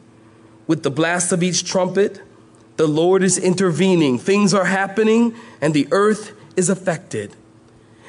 With 0.67 0.83
the 0.83 0.91
blast 0.91 1.31
of 1.31 1.43
each 1.43 1.63
trumpet, 1.63 2.21
the 2.77 2.87
Lord 2.87 3.23
is 3.23 3.37
intervening. 3.37 4.17
Things 4.17 4.53
are 4.53 4.65
happening 4.65 5.35
and 5.59 5.73
the 5.73 5.87
earth 5.91 6.33
is 6.55 6.69
affected. 6.69 7.35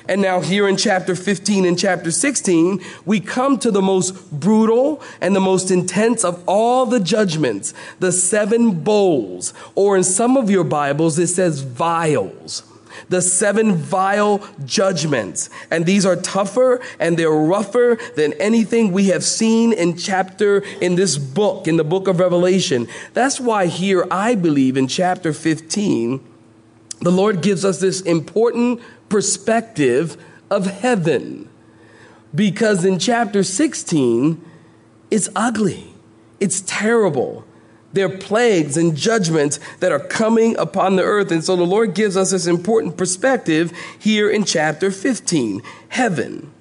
And 0.09 0.21
now, 0.21 0.41
here 0.41 0.67
in 0.67 0.77
chapter 0.77 1.15
15 1.15 1.65
and 1.65 1.79
chapter 1.79 2.11
16, 2.11 2.83
we 3.05 3.21
come 3.21 3.57
to 3.61 3.71
the 3.71 3.81
most 3.81 4.33
brutal 4.33 5.01
and 5.21 5.35
the 5.35 5.41
most 5.41 5.71
intense 5.71 6.25
of 6.25 6.43
all 6.49 6.87
the 6.87 6.99
judgments 6.99 7.73
the 8.01 8.11
seven 8.11 8.81
bowls, 8.81 9.55
or 9.77 9.97
in 9.97 10.03
some 10.03 10.37
of 10.37 10.51
your 10.51 10.65
Bibles, 10.65 11.21
it 11.21 11.29
says 11.29 11.61
vials 11.61 12.65
the 13.09 13.23
seven 13.23 13.75
vile 13.75 14.47
judgments. 14.65 15.51
And 15.71 15.87
these 15.87 16.05
are 16.07 16.17
tougher 16.17 16.81
and 16.99 17.19
they're 17.19 17.31
rougher 17.31 17.99
than 18.17 18.33
anything 18.35 18.93
we 18.93 19.09
have 19.09 19.25
seen 19.25 19.73
in 19.73 19.97
chapter, 19.97 20.59
in 20.81 20.95
this 20.95 21.19
book, 21.19 21.67
in 21.67 21.77
the 21.77 21.85
book 21.85 22.09
of 22.09 22.21
Revelation. 22.21 22.89
That's 23.15 23.41
why 23.41 23.67
here 23.67 24.07
I 24.11 24.35
believe 24.35 24.77
in 24.77 24.87
chapter 24.87 25.33
15, 25.33 26.21
the 27.01 27.13
Lord 27.13 27.43
gives 27.43 27.65
us 27.65 27.81
this 27.81 28.01
important 28.01 28.81
perspective 29.09 30.17
of 30.51 30.67
heaven. 30.67 31.49
Because 32.35 32.85
in 32.85 32.99
chapter 32.99 33.43
16, 33.43 34.43
it's 35.11 35.29
ugly, 35.37 35.95
it's 36.41 36.63
terrible. 36.63 37.45
There 37.93 38.07
are 38.07 38.19
plagues 38.19 38.77
and 38.77 38.97
judgments 38.97 39.61
that 39.81 39.93
are 39.93 40.01
coming 40.01 40.57
upon 40.57 40.97
the 40.97 41.03
earth. 41.03 41.31
And 41.31 41.45
so 41.45 41.57
the 41.57 41.65
Lord 41.65 41.95
gives 41.95 42.17
us 42.17 42.31
this 42.31 42.47
important 42.47 42.97
perspective 42.97 43.73
here 43.99 44.31
in 44.31 44.45
chapter 44.45 44.91
15 44.91 45.63
heaven. 45.89 46.53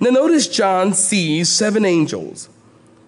Now, 0.00 0.10
notice 0.10 0.48
John 0.48 0.94
sees 0.94 1.48
seven 1.48 1.84
angels, 1.84 2.48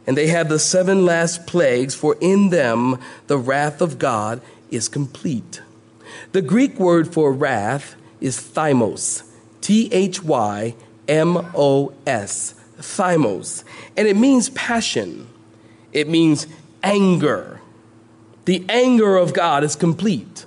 and 0.07 0.17
they 0.17 0.29
have 0.29 0.49
the 0.49 0.59
seven 0.59 1.05
last 1.05 1.47
plagues, 1.47 1.95
for 1.95 2.17
in 2.21 2.51
them 2.51 2.99
the 3.27 3.39
wrath 3.39 3.81
of 3.81 3.99
God 3.99 4.41
is 4.71 4.89
complete. 4.89 5.61
The 6.33 6.43
Greek 6.43 6.79
word 6.79 7.13
for 7.13 7.33
wrath 7.33 7.95
is 8.21 8.39
thymos, 8.39 9.29
T 9.61 9.89
H 9.93 10.23
Y 10.23 10.75
M 11.09 11.37
O 11.55 11.93
S, 12.07 12.55
thymos. 12.79 13.65
And 13.97 14.09
it 14.09 14.17
means 14.17 14.51
passion, 14.51 15.29
it 15.93 16.09
means 16.09 16.47
anger. 16.83 17.62
The 18.45 18.65
anger 18.69 19.17
of 19.17 19.33
God 19.33 19.65
is 19.65 19.77
complete. 19.77 20.47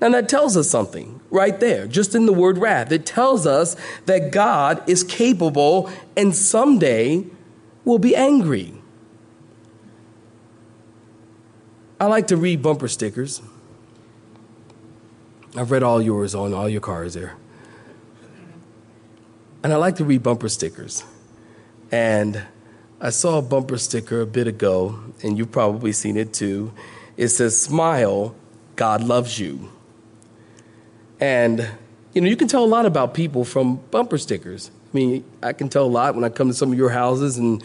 And 0.00 0.14
that 0.14 0.28
tells 0.28 0.56
us 0.56 0.70
something 0.70 1.20
right 1.30 1.58
there, 1.58 1.86
just 1.86 2.14
in 2.14 2.26
the 2.26 2.32
word 2.32 2.58
wrath. 2.58 2.92
It 2.92 3.04
tells 3.04 3.46
us 3.46 3.76
that 4.06 4.30
God 4.30 4.82
is 4.88 5.02
capable 5.02 5.90
and 6.16 6.34
someday 6.34 7.24
will 7.84 7.98
be 7.98 8.14
angry. 8.14 8.74
I 12.00 12.06
like 12.06 12.28
to 12.28 12.36
read 12.36 12.62
bumper 12.62 12.86
stickers. 12.86 13.42
I've 15.56 15.72
read 15.72 15.82
all 15.82 16.00
yours 16.00 16.34
on 16.34 16.54
all 16.54 16.68
your 16.68 16.80
cars 16.80 17.14
there. 17.14 17.36
And 19.64 19.72
I 19.72 19.76
like 19.76 19.96
to 19.96 20.04
read 20.04 20.22
bumper 20.22 20.48
stickers. 20.48 21.02
And 21.90 22.42
I 23.00 23.10
saw 23.10 23.38
a 23.38 23.42
bumper 23.42 23.78
sticker 23.78 24.20
a 24.20 24.26
bit 24.26 24.46
ago, 24.46 25.00
and 25.22 25.36
you've 25.36 25.50
probably 25.50 25.90
seen 25.90 26.16
it 26.16 26.32
too. 26.32 26.72
It 27.18 27.28
says, 27.28 27.60
Smile, 27.60 28.34
God 28.76 29.02
loves 29.02 29.38
you. 29.40 29.70
And, 31.20 31.68
you 32.14 32.20
know, 32.20 32.28
you 32.28 32.36
can 32.36 32.46
tell 32.46 32.64
a 32.64 32.66
lot 32.66 32.86
about 32.86 33.12
people 33.12 33.44
from 33.44 33.76
bumper 33.90 34.18
stickers. 34.18 34.70
I 34.70 34.96
mean, 34.96 35.24
I 35.42 35.52
can 35.52 35.68
tell 35.68 35.84
a 35.84 35.90
lot 35.90 36.14
when 36.14 36.22
I 36.22 36.28
come 36.28 36.46
to 36.46 36.54
some 36.54 36.70
of 36.72 36.78
your 36.78 36.90
houses, 36.90 37.36
and 37.36 37.62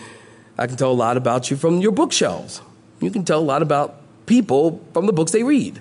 I 0.58 0.66
can 0.66 0.76
tell 0.76 0.92
a 0.92 0.94
lot 0.94 1.18
about 1.18 1.52
you 1.52 1.56
from 1.56 1.80
your 1.82 1.92
bookshelves. 1.92 2.64
You 3.00 3.12
can 3.12 3.24
tell 3.24 3.40
a 3.40 3.46
lot 3.46 3.62
about 3.62 4.02
people 4.26 4.84
from 4.92 5.06
the 5.06 5.14
books 5.14 5.32
they 5.32 5.44
read. 5.44 5.80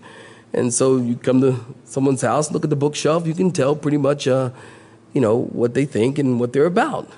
And 0.52 0.72
so 0.72 0.98
you 0.98 1.16
come 1.16 1.40
to 1.40 1.64
someone's 1.86 2.20
house, 2.20 2.52
look 2.52 2.64
at 2.64 2.70
the 2.70 2.76
bookshelf, 2.76 3.26
you 3.26 3.32
can 3.32 3.52
tell 3.52 3.74
pretty 3.74 3.96
much, 3.96 4.28
uh, 4.28 4.50
you 5.14 5.20
know, 5.22 5.44
what 5.44 5.72
they 5.72 5.86
think 5.86 6.18
and 6.18 6.38
what 6.38 6.52
they're 6.52 6.66
about. 6.66 7.10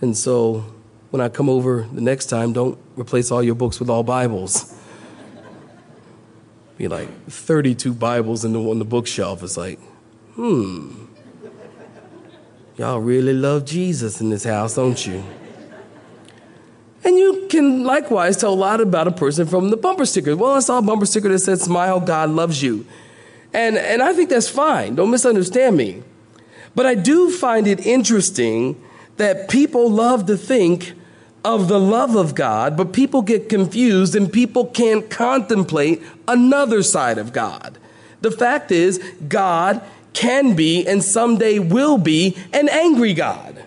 And 0.00 0.16
so 0.16 0.64
when 1.10 1.20
I 1.20 1.28
come 1.28 1.48
over 1.48 1.88
the 1.92 2.00
next 2.00 2.26
time, 2.26 2.52
don't 2.52 2.78
replace 2.94 3.32
all 3.32 3.42
your 3.42 3.56
books 3.56 3.80
with 3.80 3.90
all 3.90 4.04
Bibles. 4.04 4.75
Be 6.76 6.88
like 6.88 7.08
32 7.26 7.94
Bibles 7.94 8.44
in 8.44 8.52
the, 8.52 8.60
on 8.60 8.78
the 8.78 8.84
bookshelf. 8.84 9.42
It's 9.42 9.56
like, 9.56 9.78
hmm, 10.34 11.06
y'all 12.76 13.00
really 13.00 13.32
love 13.32 13.64
Jesus 13.64 14.20
in 14.20 14.28
this 14.28 14.44
house, 14.44 14.74
don't 14.74 15.06
you? 15.06 15.24
And 17.02 17.16
you 17.16 17.46
can 17.48 17.84
likewise 17.84 18.36
tell 18.36 18.52
a 18.52 18.54
lot 18.54 18.80
about 18.80 19.06
a 19.06 19.12
person 19.12 19.46
from 19.46 19.70
the 19.70 19.76
bumper 19.76 20.04
sticker. 20.04 20.36
Well, 20.36 20.54
I 20.54 20.60
saw 20.60 20.78
a 20.78 20.82
bumper 20.82 21.06
sticker 21.06 21.28
that 21.28 21.38
said, 21.38 21.60
Smile, 21.60 22.00
God 22.00 22.30
loves 22.30 22.62
you. 22.62 22.84
And, 23.54 23.78
and 23.78 24.02
I 24.02 24.12
think 24.12 24.28
that's 24.28 24.48
fine. 24.48 24.96
Don't 24.96 25.10
misunderstand 25.10 25.76
me. 25.76 26.02
But 26.74 26.84
I 26.84 26.94
do 26.94 27.30
find 27.30 27.66
it 27.66 27.86
interesting 27.86 28.82
that 29.16 29.48
people 29.48 29.90
love 29.90 30.26
to 30.26 30.36
think 30.36 30.92
of 31.46 31.68
the 31.68 31.78
love 31.78 32.16
of 32.16 32.34
God, 32.34 32.76
but 32.76 32.92
people 32.92 33.22
get 33.22 33.48
confused 33.48 34.16
and 34.16 34.32
people 34.32 34.66
can't 34.66 35.08
contemplate 35.08 36.02
another 36.26 36.82
side 36.82 37.18
of 37.18 37.32
God. 37.32 37.78
The 38.20 38.32
fact 38.32 38.72
is, 38.72 38.98
God 39.28 39.80
can 40.12 40.56
be 40.56 40.84
and 40.84 41.04
someday 41.04 41.60
will 41.60 41.98
be 41.98 42.36
an 42.52 42.68
angry 42.68 43.14
God. 43.14 43.62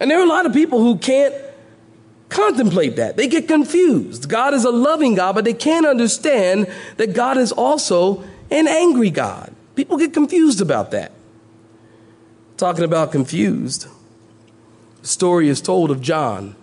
And 0.00 0.10
there 0.10 0.18
are 0.18 0.24
a 0.24 0.28
lot 0.28 0.46
of 0.46 0.54
people 0.54 0.80
who 0.80 0.96
can't 0.96 1.34
contemplate 2.30 2.96
that. 2.96 3.18
They 3.18 3.28
get 3.28 3.48
confused. 3.48 4.30
God 4.30 4.54
is 4.54 4.64
a 4.64 4.70
loving 4.70 5.14
God, 5.14 5.34
but 5.34 5.44
they 5.44 5.52
can't 5.52 5.84
understand 5.84 6.72
that 6.96 7.12
God 7.12 7.36
is 7.36 7.52
also 7.52 8.24
an 8.50 8.66
angry 8.66 9.10
God. 9.10 9.54
People 9.74 9.98
get 9.98 10.14
confused 10.14 10.62
about 10.62 10.90
that. 10.92 11.12
Talking 12.56 12.84
about 12.84 13.12
confused, 13.12 13.88
the 15.02 15.08
story 15.08 15.48
is 15.48 15.60
told 15.60 15.90
of 15.90 16.00
John, 16.00 16.56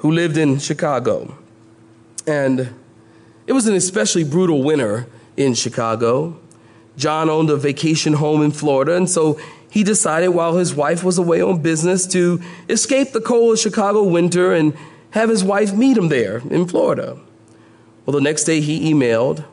who 0.00 0.10
lived 0.10 0.36
in 0.36 0.58
Chicago. 0.58 1.36
And 2.26 2.74
it 3.46 3.52
was 3.52 3.66
an 3.66 3.74
especially 3.74 4.24
brutal 4.24 4.62
winter 4.62 5.06
in 5.36 5.54
Chicago. 5.54 6.38
John 6.96 7.30
owned 7.30 7.50
a 7.50 7.56
vacation 7.56 8.14
home 8.14 8.42
in 8.42 8.50
Florida, 8.50 8.96
and 8.96 9.08
so 9.08 9.38
he 9.70 9.84
decided 9.84 10.28
while 10.30 10.56
his 10.56 10.74
wife 10.74 11.04
was 11.04 11.18
away 11.18 11.40
on 11.40 11.62
business 11.62 12.06
to 12.08 12.40
escape 12.68 13.12
the 13.12 13.20
cold 13.20 13.58
Chicago 13.58 14.02
winter 14.02 14.52
and 14.52 14.76
have 15.10 15.28
his 15.28 15.44
wife 15.44 15.74
meet 15.74 15.96
him 15.96 16.08
there 16.08 16.38
in 16.50 16.66
Florida. 16.66 17.18
Well, 18.04 18.14
the 18.14 18.20
next 18.20 18.44
day 18.44 18.60
he 18.60 18.92
emailed, 18.92 19.44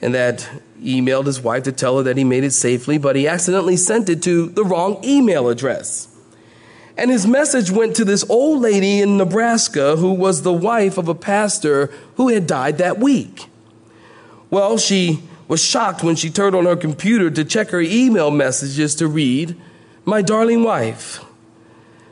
and 0.00 0.14
that 0.14 0.48
emailed 0.80 1.26
his 1.26 1.40
wife 1.40 1.64
to 1.64 1.72
tell 1.72 1.98
her 1.98 2.02
that 2.04 2.16
he 2.16 2.24
made 2.24 2.44
it 2.44 2.52
safely, 2.52 2.98
but 2.98 3.14
he 3.14 3.28
accidentally 3.28 3.76
sent 3.76 4.08
it 4.08 4.22
to 4.22 4.48
the 4.48 4.64
wrong 4.64 5.02
email 5.04 5.48
address. 5.48 6.08
And 6.98 7.12
his 7.12 7.28
message 7.28 7.70
went 7.70 7.94
to 7.96 8.04
this 8.04 8.28
old 8.28 8.60
lady 8.60 9.00
in 9.00 9.16
Nebraska 9.16 9.94
who 9.94 10.12
was 10.12 10.42
the 10.42 10.52
wife 10.52 10.98
of 10.98 11.06
a 11.06 11.14
pastor 11.14 11.92
who 12.16 12.28
had 12.28 12.48
died 12.48 12.78
that 12.78 12.98
week. 12.98 13.46
Well, 14.50 14.78
she 14.78 15.22
was 15.46 15.64
shocked 15.64 16.02
when 16.02 16.16
she 16.16 16.28
turned 16.28 16.56
on 16.56 16.64
her 16.64 16.74
computer 16.74 17.30
to 17.30 17.44
check 17.44 17.70
her 17.70 17.80
email 17.80 18.32
messages 18.32 18.96
to 18.96 19.06
read, 19.06 19.56
My 20.04 20.22
darling 20.22 20.64
wife, 20.64 21.24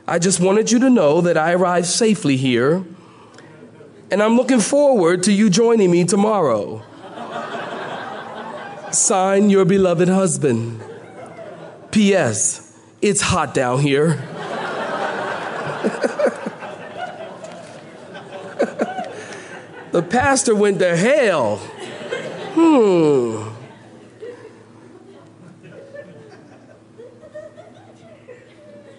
I 0.07 0.19
just 0.19 0.39
wanted 0.39 0.71
you 0.71 0.79
to 0.79 0.89
know 0.89 1.19
that 1.19 1.35
I 1.35 1.51
arrived 1.51 1.87
safely 1.87 2.37
here, 2.37 2.85
and 4.09 4.23
I'm 4.23 4.37
looking 4.37 4.61
forward 4.61 5.23
to 5.23 5.33
you 5.33 5.49
joining 5.49 5.91
me 5.91 6.05
tomorrow. 6.05 6.81
Sign 8.91 9.49
your 9.49 9.65
beloved 9.65 10.07
husband. 10.07 10.81
P.S. 11.91 12.73
It's 13.01 13.19
hot 13.19 13.53
down 13.53 13.79
here. 13.79 14.23
The 19.97 20.03
pastor 20.03 20.53
went 20.53 20.77
to 20.77 20.95
hell. 20.95 21.57
Hmm. 22.53 23.49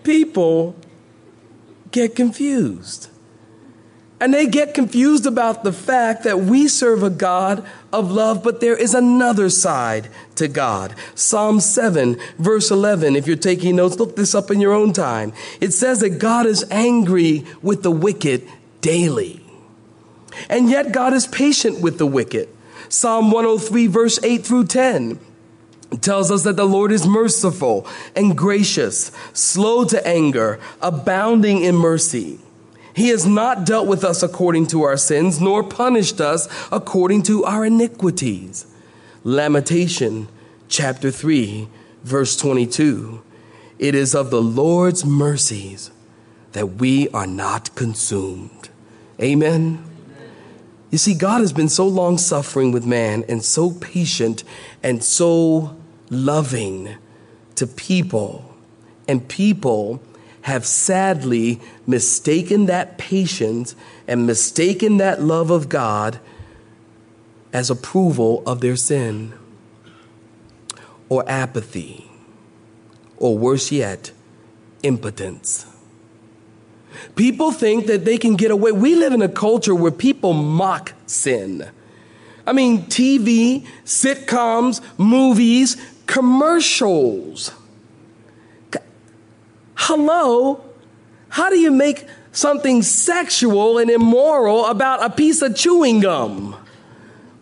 People 0.03 0.75
get 1.93 2.17
confused. 2.17 3.11
And 4.19 4.35
they 4.35 4.49
get 4.49 4.75
confused 4.75 5.25
about 5.25 5.63
the 5.63 5.73
fact 5.73 6.25
that 6.25 6.41
we 6.41 6.67
serve 6.67 7.05
a 7.05 7.11
God 7.11 7.65
of 7.93 8.11
love, 8.11 8.43
but 8.43 8.61
there 8.61 8.77
is 8.77 8.93
another 8.93 9.51
side 9.51 10.09
to 10.35 10.49
God. 10.49 10.97
Psalm 11.15 11.61
7, 11.61 12.19
verse 12.39 12.73
11. 12.73 13.15
If 13.15 13.29
you're 13.29 13.37
taking 13.37 13.77
notes, 13.77 14.01
look 14.01 14.17
this 14.17 14.35
up 14.35 14.51
in 14.51 14.61
your 14.61 14.73
own 14.73 14.93
time. 14.93 15.33
It 15.61 15.73
says 15.73 16.01
that 16.01 16.19
God 16.19 16.45
is 16.45 16.65
angry 16.73 17.45
with 17.63 17.85
the 17.85 17.93
wicked 17.93 18.49
daily. 18.81 19.45
And 20.49 20.69
yet 20.71 20.93
God 20.93 21.13
is 21.13 21.27
patient 21.27 21.81
with 21.81 21.99
the 21.99 22.07
wicked. 22.07 22.49
Psalm 22.89 23.31
103, 23.31 23.87
verse 23.87 24.19
8 24.23 24.45
through 24.45 24.67
10 24.67 25.19
tells 26.01 26.31
us 26.31 26.45
that 26.45 26.57
the 26.57 26.67
Lord 26.67 26.93
is 26.93 27.07
merciful 27.07 27.87
and 28.15 28.37
gracious, 28.37 29.11
slow 29.33 29.85
to 29.87 30.07
anger, 30.07 30.61
abounding 30.83 31.63
in 31.63 31.75
mercy. 31.75 32.41
He 32.95 33.09
has 33.09 33.25
not 33.25 33.65
dealt 33.65 33.87
with 33.87 34.05
us 34.05 34.23
according 34.23 34.67
to 34.69 34.83
our 34.83 34.97
sins, 34.97 35.41
nor 35.41 35.63
punished 35.63 36.21
us 36.21 36.49
according 36.73 37.23
to 37.25 37.45
our 37.45 37.65
iniquities. 37.65 38.67
Lamentation 39.25 40.29
chapter 40.69 41.11
3, 41.11 41.69
verse 42.03 42.37
22. 42.37 43.23
It 43.79 43.95
is 43.95 44.15
of 44.15 44.31
the 44.31 44.43
Lord's 44.43 45.05
mercies 45.05 45.91
that 46.53 46.75
we 46.75 47.09
are 47.11 47.27
not 47.27 47.75
consumed. 47.77 48.69
Amen. 49.23 49.85
You 50.91 50.99
see, 50.99 51.15
God 51.15 51.41
has 51.41 51.53
been 51.53 51.69
so 51.69 51.87
long 51.87 52.17
suffering 52.17 52.73
with 52.73 52.87
man 52.87 53.25
and 53.29 53.45
so 53.45 53.73
patient 53.73 54.43
and 54.83 55.05
so 55.05 55.77
loving 56.09 56.97
to 57.57 57.67
people. 57.67 58.55
And 59.07 59.29
people 59.29 60.03
have 60.43 60.65
sadly 60.65 61.61
mistaken 61.87 62.67
that 62.67 62.97
patience 62.97 63.75
and 64.07 64.27
mistaken 64.27 64.97
that 64.97 65.21
love 65.21 65.51
of 65.51 65.69
God 65.69 66.21
as 67.53 67.71
approval 67.71 68.43
of 68.47 68.61
their 68.61 68.77
sin 68.77 69.35
or 71.09 71.29
apathy, 71.29 72.11
or 73.17 73.37
worse 73.37 73.73
yet, 73.73 74.13
impotence. 74.83 75.67
People 77.17 77.51
think 77.53 77.87
that 77.87 78.05
they 78.05 78.19
can 78.19 78.37
get 78.37 78.51
away. 78.51 78.73
We 78.73 78.95
live 78.95 79.13
in 79.13 79.23
a 79.23 79.29
culture 79.29 79.75
where 79.75 79.91
people 79.91 80.33
mock 80.33 80.93
sin. 81.07 81.69
I 82.47 82.53
mean, 82.53 82.85
TV, 82.85 83.67
sitcoms, 83.85 84.81
movies, 84.97 85.77
commercials. 86.07 87.53
Hello? 89.75 90.65
How 91.29 91.51
do 91.51 91.59
you 91.59 91.71
make 91.71 92.07
something 92.33 92.83
sexual 92.83 93.79
and 93.79 93.91
immoral 93.91 94.67
about 94.67 95.05
a 95.05 95.11
piece 95.11 95.43
of 95.43 95.57
chewing 95.57 96.01
gum? 96.01 96.57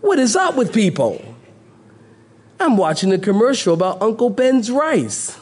What 0.01 0.19
is 0.19 0.37
up 0.37 0.57
with 0.57 0.73
people? 0.73 1.23
I'm 2.59 2.77
watching 2.77 3.13
a 3.13 3.19
commercial 3.19 3.75
about 3.75 4.01
Uncle 4.01 4.31
Ben's 4.31 4.71
rice. 4.71 5.39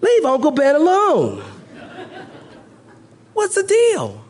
Leave 0.00 0.24
Uncle 0.24 0.50
Ben 0.50 0.74
alone. 0.74 1.42
What's 3.40 3.54
the 3.54 3.62
deal? 3.62 4.22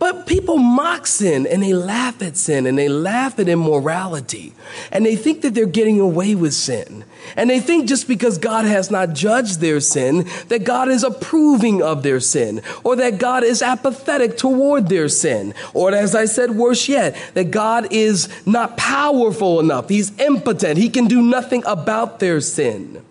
But 0.00 0.26
people 0.26 0.58
mock 0.58 1.06
sin 1.06 1.46
and 1.46 1.62
they 1.62 1.72
laugh 1.72 2.20
at 2.20 2.36
sin 2.36 2.66
and 2.66 2.76
they 2.76 2.88
laugh 2.88 3.38
at 3.38 3.48
immorality 3.48 4.52
and 4.90 5.06
they 5.06 5.14
think 5.14 5.42
that 5.42 5.54
they're 5.54 5.64
getting 5.64 6.00
away 6.00 6.34
with 6.34 6.54
sin. 6.54 7.04
And 7.36 7.48
they 7.48 7.60
think 7.60 7.86
just 7.86 8.08
because 8.08 8.36
God 8.36 8.64
has 8.64 8.90
not 8.90 9.12
judged 9.12 9.60
their 9.60 9.78
sin, 9.78 10.28
that 10.48 10.64
God 10.64 10.88
is 10.88 11.04
approving 11.04 11.84
of 11.84 12.02
their 12.02 12.18
sin 12.18 12.62
or 12.82 12.96
that 12.96 13.18
God 13.18 13.44
is 13.44 13.62
apathetic 13.62 14.36
toward 14.36 14.88
their 14.88 15.08
sin. 15.08 15.54
Or 15.72 15.94
as 15.94 16.16
I 16.16 16.24
said, 16.24 16.50
worse 16.50 16.88
yet, 16.88 17.16
that 17.34 17.52
God 17.52 17.92
is 17.92 18.28
not 18.44 18.76
powerful 18.76 19.60
enough. 19.60 19.88
He's 19.88 20.18
impotent. 20.18 20.78
He 20.78 20.88
can 20.88 21.06
do 21.06 21.22
nothing 21.22 21.62
about 21.64 22.18
their 22.18 22.40
sin. 22.40 23.04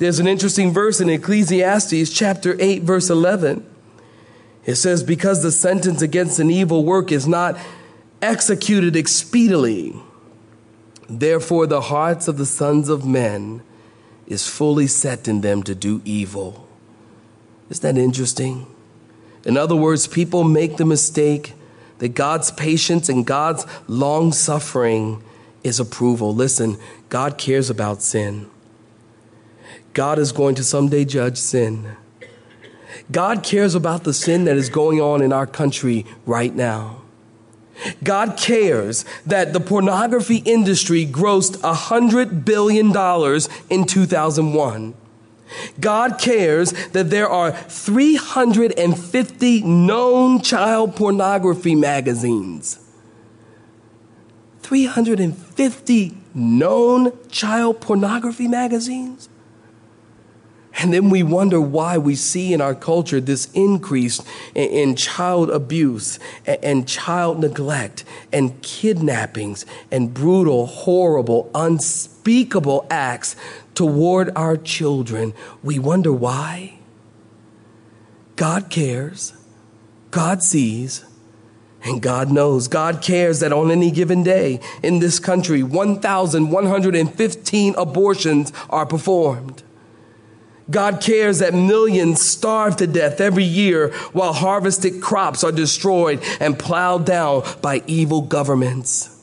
There's 0.00 0.18
an 0.18 0.26
interesting 0.26 0.72
verse 0.72 1.00
in 1.00 1.08
Ecclesiastes 1.08 2.10
chapter 2.10 2.56
8 2.58 2.82
verse 2.82 3.08
11 3.08 3.64
it 4.64 4.76
says, 4.76 5.02
because 5.02 5.42
the 5.42 5.52
sentence 5.52 6.02
against 6.02 6.38
an 6.38 6.50
evil 6.50 6.84
work 6.84 7.10
is 7.10 7.26
not 7.26 7.58
executed 8.20 8.94
expediently, 8.94 10.00
therefore 11.08 11.66
the 11.66 11.80
hearts 11.80 12.28
of 12.28 12.36
the 12.36 12.46
sons 12.46 12.88
of 12.88 13.06
men 13.06 13.62
is 14.26 14.46
fully 14.46 14.86
set 14.86 15.26
in 15.26 15.40
them 15.40 15.62
to 15.62 15.74
do 15.74 16.02
evil. 16.04 16.68
Isn't 17.70 17.82
that 17.82 18.00
interesting? 18.00 18.66
In 19.44 19.56
other 19.56 19.76
words, 19.76 20.06
people 20.06 20.44
make 20.44 20.76
the 20.76 20.84
mistake 20.84 21.54
that 21.98 22.10
God's 22.10 22.50
patience 22.50 23.08
and 23.08 23.26
God's 23.26 23.66
long 23.88 24.32
suffering 24.32 25.22
is 25.64 25.80
approval. 25.80 26.34
Listen, 26.34 26.76
God 27.08 27.38
cares 27.38 27.70
about 27.70 28.02
sin. 28.02 28.48
God 29.92 30.18
is 30.18 30.32
going 30.32 30.54
to 30.56 30.64
someday 30.64 31.04
judge 31.04 31.36
sin. 31.36 31.96
God 33.10 33.42
cares 33.42 33.74
about 33.74 34.04
the 34.04 34.14
sin 34.14 34.44
that 34.44 34.56
is 34.56 34.68
going 34.68 35.00
on 35.00 35.22
in 35.22 35.32
our 35.32 35.46
country 35.46 36.06
right 36.26 36.54
now. 36.54 37.02
God 38.04 38.36
cares 38.36 39.04
that 39.26 39.52
the 39.52 39.60
pornography 39.60 40.38
industry 40.38 41.06
grossed 41.06 41.56
$100 41.58 42.44
billion 42.44 42.88
in 43.70 43.86
2001. 43.86 44.94
God 45.80 46.18
cares 46.18 46.72
that 46.90 47.10
there 47.10 47.28
are 47.28 47.52
350 47.52 49.62
known 49.62 50.42
child 50.42 50.94
pornography 50.94 51.74
magazines. 51.74 52.78
350 54.62 56.16
known 56.34 57.28
child 57.28 57.80
pornography 57.80 58.46
magazines? 58.46 59.28
And 60.80 60.92
then 60.94 61.10
we 61.10 61.22
wonder 61.22 61.60
why 61.60 61.98
we 61.98 62.14
see 62.14 62.54
in 62.54 62.62
our 62.62 62.74
culture 62.74 63.20
this 63.20 63.52
increase 63.52 64.22
in, 64.54 64.96
child 64.96 65.50
abuse 65.50 66.18
and, 66.46 66.88
child 66.88 67.38
neglect 67.38 68.02
and 68.32 68.62
kidnappings 68.62 69.66
and 69.90 70.14
brutal, 70.14 70.64
horrible, 70.64 71.50
unspeakable 71.54 72.86
acts 72.90 73.36
toward 73.74 74.30
our 74.34 74.56
children. 74.56 75.34
We 75.62 75.78
wonder 75.78 76.14
why. 76.14 76.78
God 78.36 78.70
cares, 78.70 79.34
God 80.10 80.42
sees, 80.42 81.04
and 81.82 82.00
God 82.00 82.32
knows. 82.32 82.68
God 82.68 83.02
cares 83.02 83.40
that 83.40 83.52
on 83.52 83.70
any 83.70 83.90
given 83.90 84.22
day 84.22 84.60
in 84.82 85.00
this 85.00 85.18
country, 85.18 85.62
1,115 85.62 87.74
abortions 87.76 88.50
are 88.70 88.86
performed. 88.86 89.62
God 90.70 91.00
cares 91.00 91.40
that 91.40 91.54
millions 91.54 92.20
starve 92.20 92.76
to 92.76 92.86
death 92.86 93.20
every 93.20 93.44
year 93.44 93.92
while 94.12 94.32
harvested 94.32 95.02
crops 95.02 95.42
are 95.42 95.52
destroyed 95.52 96.22
and 96.38 96.58
plowed 96.58 97.06
down 97.06 97.42
by 97.60 97.82
evil 97.86 98.22
governments. 98.22 99.16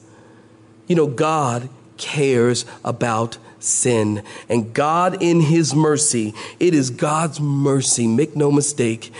You 0.87 0.95
know, 0.95 1.07
God 1.07 1.69
cares 1.97 2.65
about 2.83 3.37
sin. 3.59 4.23
And 4.49 4.73
God, 4.73 5.21
in 5.21 5.41
His 5.41 5.73
mercy, 5.73 6.33
it 6.59 6.73
is 6.73 6.89
God's 6.89 7.39
mercy, 7.39 8.07
make 8.07 8.35
no 8.35 8.51
mistake, 8.51 9.13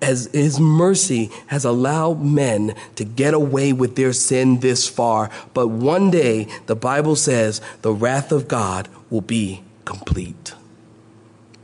as 0.00 0.28
His 0.32 0.58
mercy 0.58 1.30
has 1.48 1.64
allowed 1.64 2.22
men 2.22 2.74
to 2.96 3.04
get 3.04 3.34
away 3.34 3.72
with 3.72 3.96
their 3.96 4.12
sin 4.12 4.60
this 4.60 4.88
far. 4.88 5.30
But 5.54 5.68
one 5.68 6.10
day, 6.10 6.48
the 6.66 6.76
Bible 6.76 7.16
says, 7.16 7.60
the 7.82 7.92
wrath 7.92 8.32
of 8.32 8.48
God 8.48 8.88
will 9.10 9.20
be 9.20 9.62
complete 9.84 10.54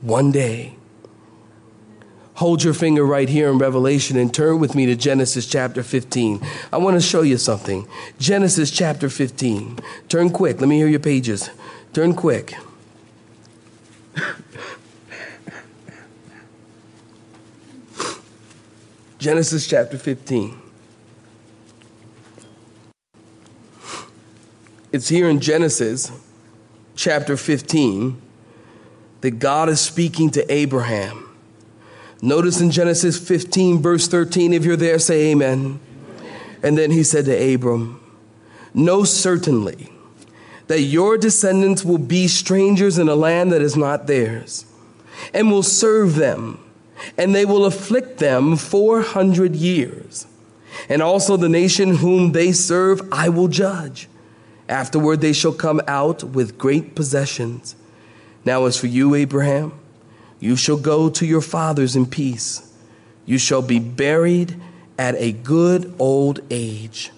one 0.00 0.32
day. 0.32 0.74
Hold 2.34 2.62
your 2.62 2.74
finger 2.74 3.04
right 3.04 3.28
here 3.28 3.50
in 3.50 3.58
Revelation 3.58 4.16
and 4.16 4.32
turn 4.32 4.60
with 4.60 4.76
me 4.76 4.86
to 4.86 4.94
Genesis 4.94 5.44
chapter 5.44 5.82
15. 5.82 6.40
I 6.72 6.76
want 6.76 6.94
to 6.94 7.00
show 7.00 7.22
you 7.22 7.36
something. 7.36 7.88
Genesis 8.20 8.70
chapter 8.70 9.10
15. 9.10 9.80
Turn 10.08 10.30
quick. 10.30 10.60
Let 10.60 10.68
me 10.68 10.76
hear 10.76 10.86
your 10.86 11.00
pages. 11.00 11.50
Turn 11.92 12.14
quick. 12.14 12.54
Genesis 19.18 19.66
chapter 19.66 19.98
15. 19.98 20.62
It's 24.92 25.08
here 25.08 25.28
in 25.28 25.40
Genesis 25.40 26.12
chapter 26.94 27.36
15 27.36 28.22
that 29.20 29.38
God 29.38 29.68
is 29.68 29.80
speaking 29.80 30.30
to 30.30 30.52
Abraham. 30.52 31.24
Notice 32.20 32.60
in 32.60 32.70
Genesis 32.70 33.18
15, 33.18 33.80
verse 33.80 34.08
13, 34.08 34.52
if 34.52 34.64
you're 34.64 34.76
there, 34.76 34.98
say 34.98 35.30
amen. 35.30 35.80
And 36.62 36.76
then 36.76 36.90
he 36.90 37.04
said 37.04 37.26
to 37.26 37.54
Abram, 37.54 38.00
Know 38.74 39.04
certainly 39.04 39.90
that 40.66 40.80
your 40.82 41.16
descendants 41.16 41.84
will 41.84 41.98
be 41.98 42.28
strangers 42.28 42.98
in 42.98 43.08
a 43.08 43.14
land 43.14 43.52
that 43.52 43.62
is 43.62 43.76
not 43.76 44.06
theirs, 44.06 44.66
and 45.32 45.50
will 45.50 45.62
serve 45.62 46.16
them, 46.16 46.58
and 47.16 47.34
they 47.34 47.44
will 47.44 47.64
afflict 47.64 48.18
them 48.18 48.56
400 48.56 49.56
years. 49.56 50.26
And 50.88 51.02
also 51.02 51.36
the 51.36 51.48
nation 51.48 51.96
whom 51.96 52.32
they 52.32 52.52
serve 52.52 53.00
I 53.12 53.28
will 53.28 53.48
judge. 53.48 54.08
Afterward 54.68 55.20
they 55.20 55.32
shall 55.32 55.52
come 55.52 55.80
out 55.88 56.22
with 56.22 56.58
great 56.58 56.94
possessions. 56.94 57.74
Now, 58.44 58.64
as 58.66 58.78
for 58.78 58.86
you, 58.86 59.14
Abraham, 59.14 59.72
you 60.40 60.56
shall 60.56 60.76
go 60.76 61.10
to 61.10 61.26
your 61.26 61.40
fathers 61.40 61.96
in 61.96 62.06
peace. 62.06 62.72
You 63.26 63.38
shall 63.38 63.62
be 63.62 63.78
buried 63.78 64.60
at 64.98 65.14
a 65.16 65.32
good 65.32 65.94
old 65.98 66.40
age. 66.50 67.10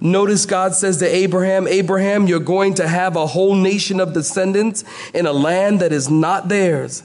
Notice 0.00 0.44
God 0.44 0.74
says 0.74 0.98
to 0.98 1.06
Abraham, 1.06 1.66
Abraham, 1.66 2.26
you're 2.26 2.40
going 2.40 2.74
to 2.74 2.86
have 2.86 3.16
a 3.16 3.26
whole 3.26 3.54
nation 3.54 3.98
of 3.98 4.12
descendants 4.12 4.84
in 5.14 5.26
a 5.26 5.32
land 5.32 5.80
that 5.80 5.92
is 5.92 6.10
not 6.10 6.48
theirs. 6.48 7.02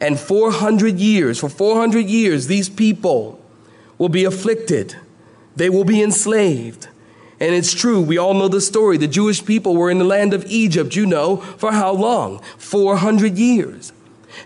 And 0.00 0.18
400 0.18 0.98
years, 0.98 1.38
for 1.38 1.48
400 1.48 2.06
years, 2.06 2.48
these 2.48 2.68
people 2.68 3.40
will 3.96 4.08
be 4.08 4.24
afflicted. 4.24 4.96
They 5.54 5.70
will 5.70 5.84
be 5.84 6.02
enslaved. 6.02 6.88
And 7.44 7.54
it's 7.54 7.74
true, 7.74 8.00
we 8.00 8.16
all 8.16 8.32
know 8.32 8.48
the 8.48 8.58
story. 8.58 8.96
The 8.96 9.06
Jewish 9.06 9.44
people 9.44 9.76
were 9.76 9.90
in 9.90 9.98
the 9.98 10.04
land 10.04 10.32
of 10.32 10.46
Egypt, 10.46 10.96
you 10.96 11.04
know, 11.04 11.36
for 11.36 11.72
how 11.72 11.92
long? 11.92 12.38
400 12.56 13.36
years. 13.36 13.92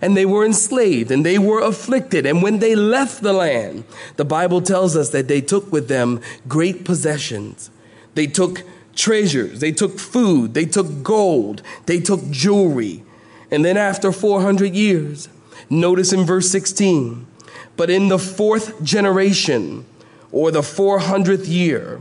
And 0.03 0.17
they 0.17 0.27
were 0.27 0.45
enslaved 0.45 1.13
and 1.13 1.25
they 1.25 1.39
were 1.39 1.61
afflicted. 1.61 2.27
And 2.27 2.43
when 2.43 2.59
they 2.59 2.75
left 2.75 3.23
the 3.23 3.33
land, 3.33 3.85
the 4.17 4.25
Bible 4.25 4.61
tells 4.61 4.97
us 4.97 5.11
that 5.11 5.29
they 5.29 5.41
took 5.41 5.71
with 5.71 5.87
them 5.87 6.21
great 6.49 6.85
possessions. 6.85 7.71
They 8.17 8.27
took 8.27 8.65
treasures, 8.97 9.61
they 9.61 9.71
took 9.71 10.01
food, 10.01 10.55
they 10.55 10.67
took 10.67 11.05
gold, 11.05 11.63
they 11.87 12.01
took 12.01 12.29
jewelry. 12.31 13.05
And 13.49 13.65
then 13.65 13.77
after 13.77 14.11
400 14.11 14.75
years, 14.75 15.29
notice 15.71 16.13
in 16.13 16.27
verse 16.27 16.51
16, 16.51 17.29
but 17.77 17.91
in 17.91 18.09
the 18.09 18.19
fourth 18.19 18.83
generation, 18.83 19.87
or 20.33 20.51
the 20.51 20.63
400th 20.63 21.49
year, 21.49 22.01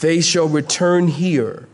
they 0.00 0.20
shall 0.20 0.48
return 0.48 1.08
here 1.08 1.68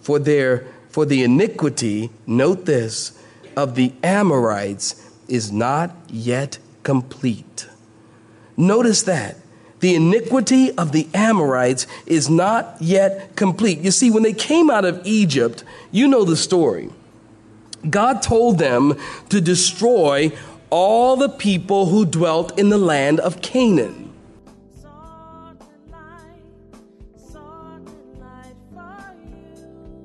for 0.00 0.18
their 0.18 0.66
for 0.88 1.06
the 1.06 1.22
iniquity 1.22 2.10
note 2.26 2.66
this 2.66 3.18
of 3.56 3.74
the 3.74 3.92
amorites 4.02 5.10
is 5.28 5.50
not 5.50 5.94
yet 6.08 6.58
complete. 6.82 7.66
Notice 8.56 9.02
that. 9.04 9.36
The 9.80 9.94
iniquity 9.94 10.70
of 10.76 10.92
the 10.92 11.08
amorites 11.12 11.86
is 12.06 12.30
not 12.30 12.76
yet 12.78 13.34
complete. 13.34 13.80
You 13.80 13.90
see 13.90 14.10
when 14.10 14.22
they 14.22 14.32
came 14.32 14.70
out 14.70 14.84
of 14.84 15.00
egypt 15.04 15.64
you 15.90 16.06
know 16.06 16.24
the 16.24 16.36
story. 16.36 16.90
God 17.88 18.22
told 18.22 18.58
them 18.58 18.96
to 19.30 19.40
destroy 19.40 20.30
all 20.70 21.16
the 21.16 21.28
people 21.28 21.86
who 21.86 22.06
dwelt 22.06 22.58
in 22.58 22.68
the 22.68 22.78
land 22.78 23.18
of 23.20 23.42
canaan 23.42 24.01